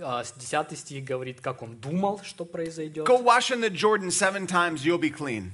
[0.00, 3.06] А, с 10 стих говорит, как он думал, что произойдет.
[3.06, 5.50] Go wash in the Jordan seven times, you'll be clean.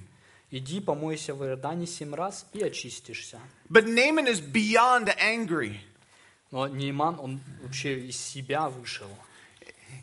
[0.53, 3.41] Иди, помойся в Иордане семь раз и очистишься.
[3.69, 5.81] But Naaman is beyond angry.
[6.53, 9.09] Но Нейман, он вообще из себя вышел.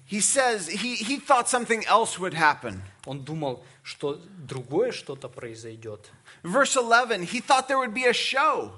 [0.06, 2.82] He says he, he thought something else would happen.
[3.06, 6.10] Он думал, что другое что-то произойдет.
[6.42, 8.72] Verse 11, he thought there would be a show.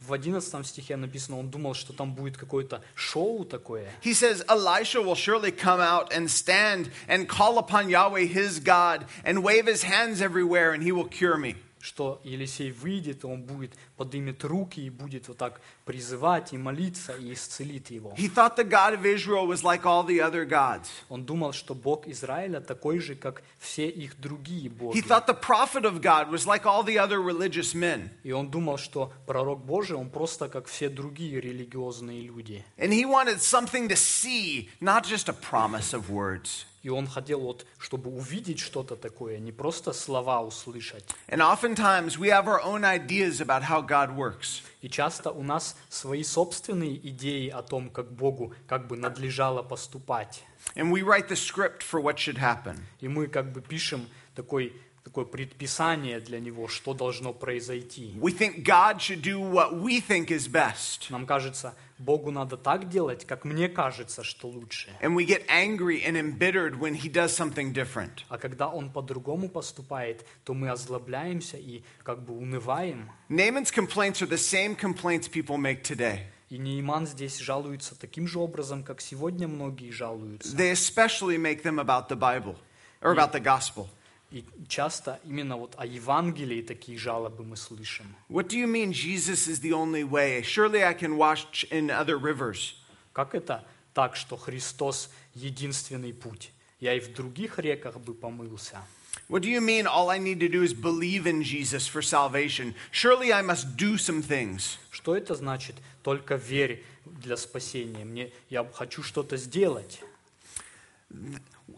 [0.00, 3.88] В 11 стихе написано, он думал, что там будет какое-то шоу такое.
[4.02, 9.06] He says, Elisha will surely come out and stand and call upon Yahweh his God
[9.24, 11.56] and wave his hands everywhere and he will cure me.
[11.80, 17.14] Что Елисей выйдет, и он будет, поднимет руки и будет вот так призывать и молиться,
[17.14, 18.14] и исцелит его.
[18.16, 20.88] He thought the God of Israel was like all the other gods.
[21.10, 24.98] Он думал, что Бог Израиля такой же, как все их другие боги.
[24.98, 28.08] He thought the prophet of God was like all the other religious men.
[28.22, 32.64] И он думал, что пророк Божий, он просто как все другие религиозные люди.
[32.78, 36.64] And he wanted something to see, not just a promise of words.
[36.81, 41.05] И он хотел вот, чтобы увидеть что-то такое, не просто слова услышать.
[41.27, 44.61] And oftentimes we have our own ideas about how God works.
[44.81, 50.43] И часто у нас свои собственные идеи о том, как Богу как бы надлежало поступать.
[50.75, 52.77] And we write the script for what should happen.
[53.01, 54.73] И мы как бы пишем такой,
[55.09, 58.13] такое предписание для него, что должно произойти.
[58.21, 61.09] We think God should do what we think is best.
[61.09, 64.89] Нам кажется, Богу надо так делать, как мне кажется, что лучше.
[65.01, 68.23] And we get angry and embittered when he does something different.
[68.29, 73.09] А когда он по-другому поступает, то мы озлобляемся и как бы унываем.
[73.29, 76.19] Naaman's complaints are the same complaints people make today.
[76.49, 80.55] И Нейман здесь жалуется таким же образом, как сегодня многие жалуются.
[80.55, 82.55] They especially make them about the Bible
[83.01, 83.87] or about the gospel.
[84.30, 88.06] И часто именно вот о Евангелии такие жалобы мы слышим.
[88.28, 90.42] What do you mean Jesus is the only way?
[90.42, 92.74] Surely I can wash in other rivers.
[93.12, 96.50] Как это так, что Христос единственный путь?
[96.80, 98.82] Я и в других реках бы помылся.
[99.28, 102.74] What do you mean all I need to do is believe in Jesus for salvation?
[102.90, 104.78] Surely I must do some things.
[104.90, 105.76] Что это значит?
[106.02, 108.04] Только верь для спасения.
[108.04, 110.00] Мне, я хочу что-то сделать.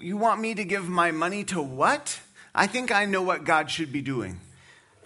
[0.00, 2.20] You want me to give my money to what?
[2.54, 4.38] I think I know what God should be doing.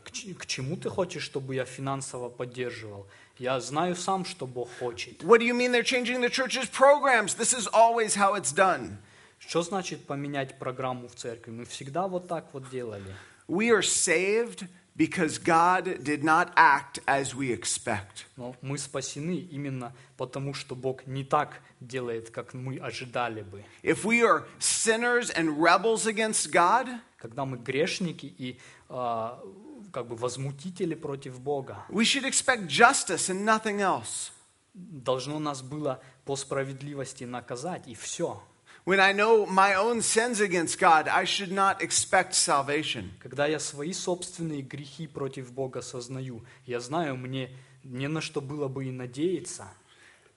[0.05, 3.07] К, ч- к чему ты хочешь, чтобы я финансово поддерживал?
[3.39, 5.23] Я знаю сам, что Бог хочет.
[5.23, 7.35] What do you mean they're changing the church's programs?
[7.35, 8.99] This is always how it's done.
[9.39, 11.51] Что значит поменять программу в церкви?
[11.51, 13.15] Мы всегда вот так вот делали.
[13.49, 18.27] We are saved because God did not act as we expect.
[18.37, 23.65] Но мы спасены именно потому, что Бог не так делает, как мы ожидали бы.
[23.83, 29.44] If we are sinners and rebels against God, Когда мы грешники и а,
[29.92, 34.32] как бы возмутители против Бога, we should expect justice and nothing else.
[34.76, 38.44] должно нас было по справедливости наказать, и все.
[38.86, 43.10] When I know my own sins against God, I should not expect salvation.
[43.20, 47.50] Когда я свои собственные грехи против Бога сознаю, я знаю, мне
[47.84, 49.68] не на что было бы и надеяться.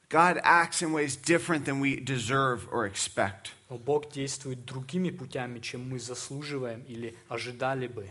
[0.10, 3.52] God acts in ways different than we deserve or expect.
[3.70, 8.08] Но Бог действует другими путями, чем мы заслуживаем или ожидали бы.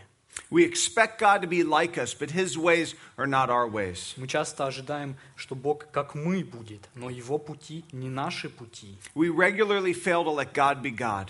[0.50, 4.14] We expect God to be like us, but His ways are not our ways.
[4.16, 8.98] Мы часто ожидаем, что Бог как мы будет, но Его пути не наши пути.
[9.14, 11.28] We regularly fail to let God be God.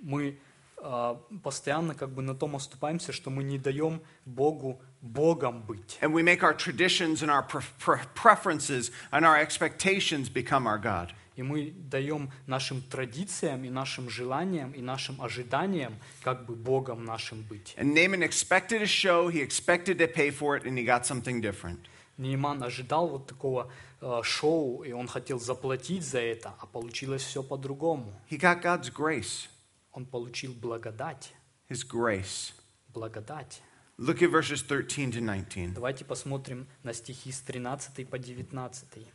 [0.00, 0.38] Мы
[0.76, 5.98] э, постоянно как бы на том оступаемся, что мы не даем Богу Богом быть.
[6.00, 10.78] And we make our traditions and our pre- pre- preferences and our expectations become our
[10.78, 11.12] God.
[11.36, 17.42] И мы даем нашим традициям и нашим желаниям и нашим ожиданиям как бы Богом нашим
[17.42, 17.74] быть.
[17.76, 21.40] And Naaman expected a show, he expected to pay for it, and he got something
[21.40, 21.78] different.
[22.16, 27.44] Нейман ожидал вот такого э, шоу, и он хотел заплатить за это, а получилось все
[27.44, 28.12] по-другому.
[28.28, 29.48] He got God's grace,
[29.92, 31.32] Он получил благодать.
[31.70, 32.52] His grace.
[32.92, 33.62] Благодать.
[34.05, 35.75] Look at verses 13 to 19.
[35.75, 39.07] Давайте посмотрим на стихи с 13 по 19.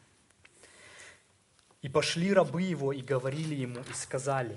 [1.82, 4.57] «И пошли рабы его и говорили ему, и сказали,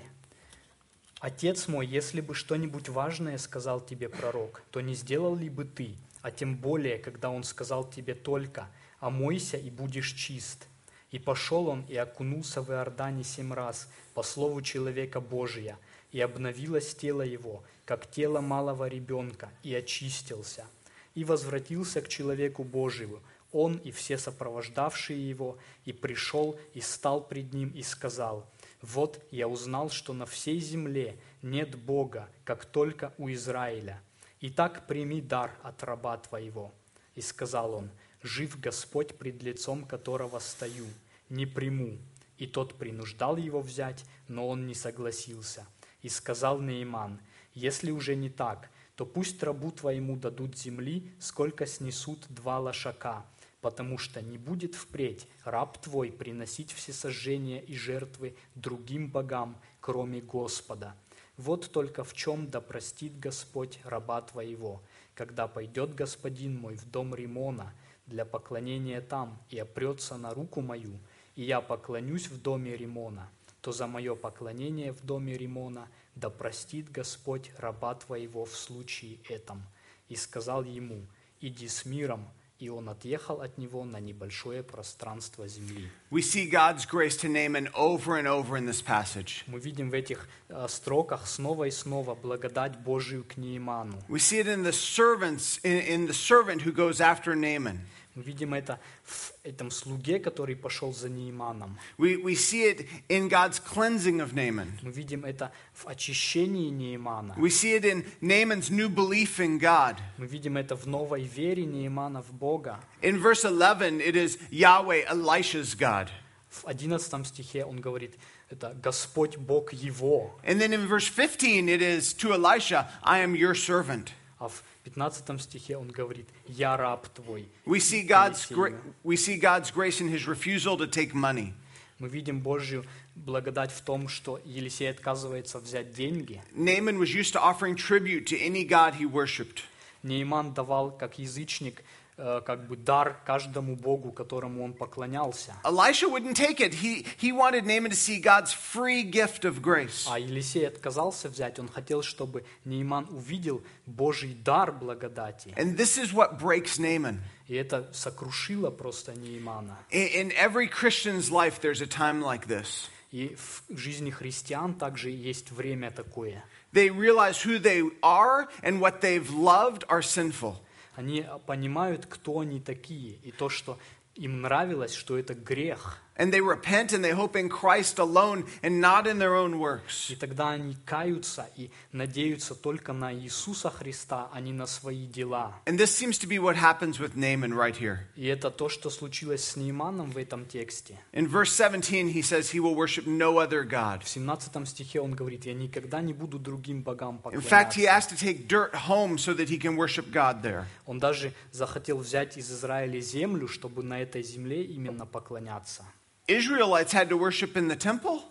[1.20, 5.96] «Отец мой, если бы что-нибудь важное сказал тебе пророк, то не сделал ли бы ты,
[6.22, 8.70] а тем более, когда он сказал тебе только,
[9.00, 10.66] омойся и будешь чист».
[11.10, 15.78] И пошел он и окунулся в Иордане семь раз по слову человека Божия,
[16.10, 20.66] и обновилось тело его, как тело малого ребенка, и очистился.
[21.14, 23.22] И возвратился к человеку Божию,
[23.52, 29.46] он и все сопровождавшие его, и пришел и стал пред ним и сказал, «Вот я
[29.46, 34.00] узнал, что на всей земле нет Бога, как только у Израиля.
[34.40, 36.72] Итак, прими дар от раба твоего».
[37.14, 37.90] И сказал он,
[38.22, 40.86] «Жив Господь, пред лицом которого стою,
[41.28, 41.98] не приму».
[42.38, 45.66] И тот принуждал его взять, но он не согласился.
[46.00, 47.20] И сказал Нейман,
[47.54, 53.24] «Если уже не так, то пусть рабу твоему дадут земли, сколько снесут два лошака,
[53.60, 60.94] потому что не будет впредь раб твой приносить всесожжения и жертвы другим богам, кроме Господа.
[61.36, 64.82] Вот только в чем да простит Господь раба твоего,
[65.14, 67.72] когда пойдет господин мой в дом Римона
[68.06, 70.98] для поклонения там и опрется на руку мою,
[71.34, 73.30] и я поклонюсь в доме Римона,
[73.62, 79.62] то за мое поклонение в доме Римона да простит Господь раба твоего в случае этом.
[80.08, 81.06] И сказал ему,
[81.40, 82.28] иди с миром,
[82.62, 85.88] и он отъехал от него на небольшое пространство земли.
[86.12, 89.42] We see God's grace to Naaman over and over in this passage.
[89.48, 93.98] Мы видим в этих э, строках снова и снова благодать Божию к Нейману.
[94.08, 97.80] We see it in the servants, in, in the servant who goes after Naaman.
[98.15, 101.77] Мы видим это в этом слуге, который пошел за Нейманом.
[101.97, 104.79] We, we see it in God's cleansing of Naaman.
[104.81, 107.35] Мы видим это в очищении Неймана.
[107.37, 109.97] We see it in Naaman's new belief in God.
[110.17, 112.79] Мы видим это в новой вере Неймана в Бога.
[113.01, 116.09] In verse 11, it is Yahweh, Elisha's God.
[116.49, 118.15] В 11 стихе он говорит,
[118.49, 120.39] это Господь Бог его.
[120.43, 124.13] And then in verse 15, it is to Elisha, I am your servant.
[124.39, 124.63] А в
[124.94, 127.48] 15 стихе он говорит, я раб твой.
[127.64, 131.54] We see God's, gra- we see God's grace in his refusal to take money.
[131.98, 132.84] Мы видим Божью
[133.14, 136.42] благодать в том, что Елисей отказывается взять деньги.
[136.54, 139.62] Naaman was used to offering tribute to any god he worshipped.
[140.02, 141.84] Нейман давал, как язычник,
[142.21, 145.53] как бы дар каждому Богу, которому он поклонялся.
[145.63, 146.73] Elisha wouldn't take it.
[146.73, 150.07] He, he wanted Naaman to see God's free gift of grace.
[150.09, 155.53] А Елисей отказался взять, он хотел, чтобы Нейман увидел Божий дар благодати.
[155.55, 157.19] And this is what breaks Naaman.
[157.47, 159.77] И это сокрушило просто Неймана.
[159.91, 162.89] In, in every Christian's life, there's a time like this.
[163.11, 163.35] И
[163.69, 166.43] в жизни христиан также есть время такое.
[166.73, 170.57] They realize who they are and what they've loved are sinful.
[170.94, 173.78] Они понимают, кто они такие, и то, что
[174.14, 175.98] им нравилось, что это грех.
[176.17, 180.09] And they repent and they hope in Christ alone and not in their own works.
[180.09, 185.53] И тогда они каются и надеются только на Иисуса Христа, а не на свои дела.
[185.65, 187.99] And this seems to be what happens with Naaman right here.
[188.15, 190.99] И это то, что случилось с Нейманом в этом тексте.
[191.13, 194.03] In verse 17, he says he will worship no other God.
[194.03, 197.85] В 17 стихе он говорит, «Я никогда не буду другим богам In fact, he поклоняться».
[197.85, 200.65] asked to take dirt home so that he can worship God there.
[200.87, 205.83] Он даже захотел взять из Израиля землю, чтобы на этой земле именно поклоняться.
[206.31, 208.21] Israelites had to worship in the temple,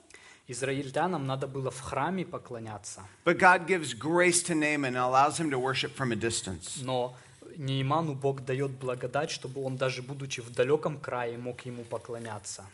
[0.49, 5.51] Израильтянам надо было в храме поклоняться, but God gives grace to Naaman and allows him
[5.51, 6.83] to worship from a distance.
[6.83, 7.17] но
[7.57, 12.65] Нейману Бог дает благодать, чтобы он даже будучи в далеком крае мог ему поклоняться.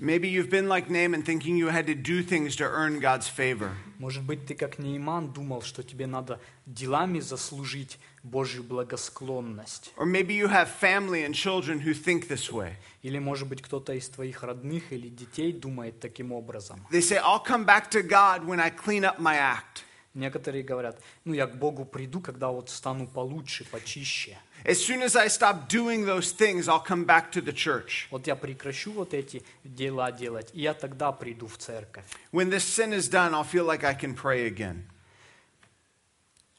[0.00, 3.72] Maybe you've been like Naaman, thinking you had to do things to earn God's favor.
[3.98, 9.90] Может быть, ты как Нейман думал, что тебе надо делами заслужить Божью благосклонность.
[9.96, 12.76] Or maybe you have family and children who think this way.
[13.02, 16.80] Или, может быть, кто-то из твоих родных или детей думает таким образом.
[16.92, 19.82] They say, I'll come back to God when I clean up my act.
[20.13, 24.37] Некоторые говорят, ну я к Богу приду, когда вот стану получше, почище.
[24.63, 28.07] As soon as I stop doing those things, I'll come back to the church.
[28.11, 32.05] Вот я прекращу вот эти дела делать, и я тогда приду в церковь.
[32.31, 34.83] When this sin is done, I'll feel like I can pray again.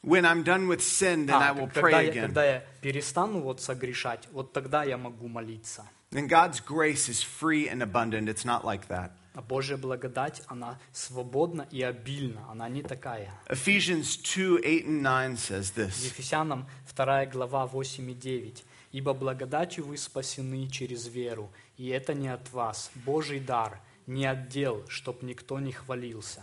[0.03, 2.21] When I'm done with sin, then I А, will когда, pray я, again.
[2.27, 5.87] когда я перестану вот согрешать, вот тогда я могу молиться.
[6.11, 8.27] And God's grace is free and abundant.
[8.29, 9.11] It's not like that.
[9.35, 13.33] А Божья благодать, она свободна и обильна, она не такая.
[13.49, 16.65] Ephesians 2 8 and 9 says this Ефесянам
[16.95, 18.63] 2 глава 8 и 9.
[18.93, 24.47] «Ибо благодатью вы спасены через веру, и это не от вас, Божий дар, не от
[24.47, 26.41] дел, чтоб никто не хвалился».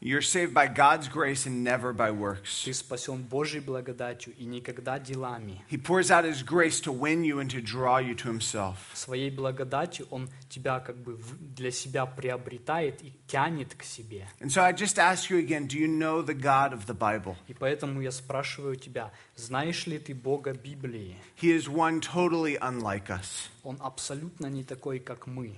[0.00, 2.64] You're saved by God's grace and never by works.
[2.66, 5.62] Ты спасен Божьей благодатью и никогда делами.
[5.70, 8.76] He pours out His grace to win you and to draw you to Himself.
[8.92, 14.28] Своей благодатью Он тебя как бы в- для себя приобретает и тянет к себе.
[14.38, 17.34] And so I just ask you again do you know the God of the Bible?
[17.48, 21.16] И поэтому я спрашиваю тебя, знаешь ли ты Бога Библии?
[21.40, 23.48] He is one totally unlike us.
[23.62, 25.54] Он абсолютно не такой, как мы.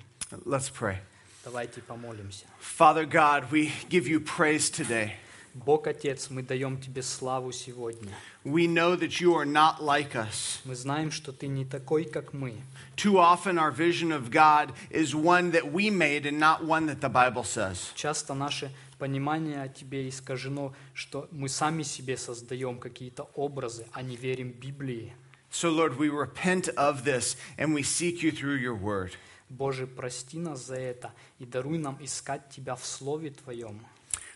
[0.46, 0.98] Let's pray.
[1.44, 2.46] Давайте помолимся.
[2.60, 5.12] Father God, we give you praise today.
[5.54, 8.12] Бог Отец, мы даем Тебе славу сегодня.
[8.44, 10.60] We know that you are not like us.
[10.64, 12.54] Мы знаем, что Ты не такой, как мы.
[12.96, 17.00] Too often, our vision of God is one that we made and not one that
[17.00, 17.92] the Bible says.
[17.94, 24.16] Часто наше понимание о Тебе искажено, что мы сами себе создаем какие-то образы, а не
[24.16, 25.12] верим Библии.
[25.50, 29.12] So, Lord, we repent of this and we seek you through your word.
[29.52, 33.80] Боже, прости нас за это и даруй нам искать Тебя в Слове Твоем.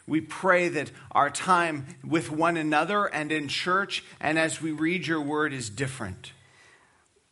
[0.06, 5.06] We pray that our time with one another and in church and as we read
[5.06, 6.32] your word is different.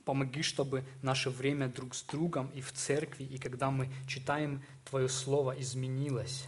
[0.04, 5.08] Помоги, чтобы наше время друг с другом и в церкви, и когда мы читаем Твое
[5.08, 6.46] Слово, изменилось.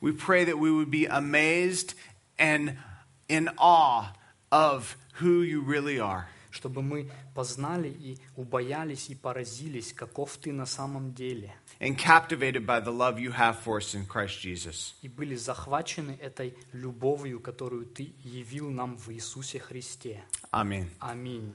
[0.00, 1.94] We pray that we would be amazed
[2.38, 2.76] and
[3.28, 4.12] in awe
[4.50, 6.28] of who you really are.
[6.51, 11.53] Чтобы мы познали и убоялись и поразились, каков Ты на самом деле.
[11.79, 14.93] and captivated by the love you have for us in Christ Jesus.
[15.01, 20.23] И были захвачены этой любовью, которую Ты явил нам в Иисусе Христе.
[20.51, 20.87] Amen.
[20.99, 21.53] Аминь.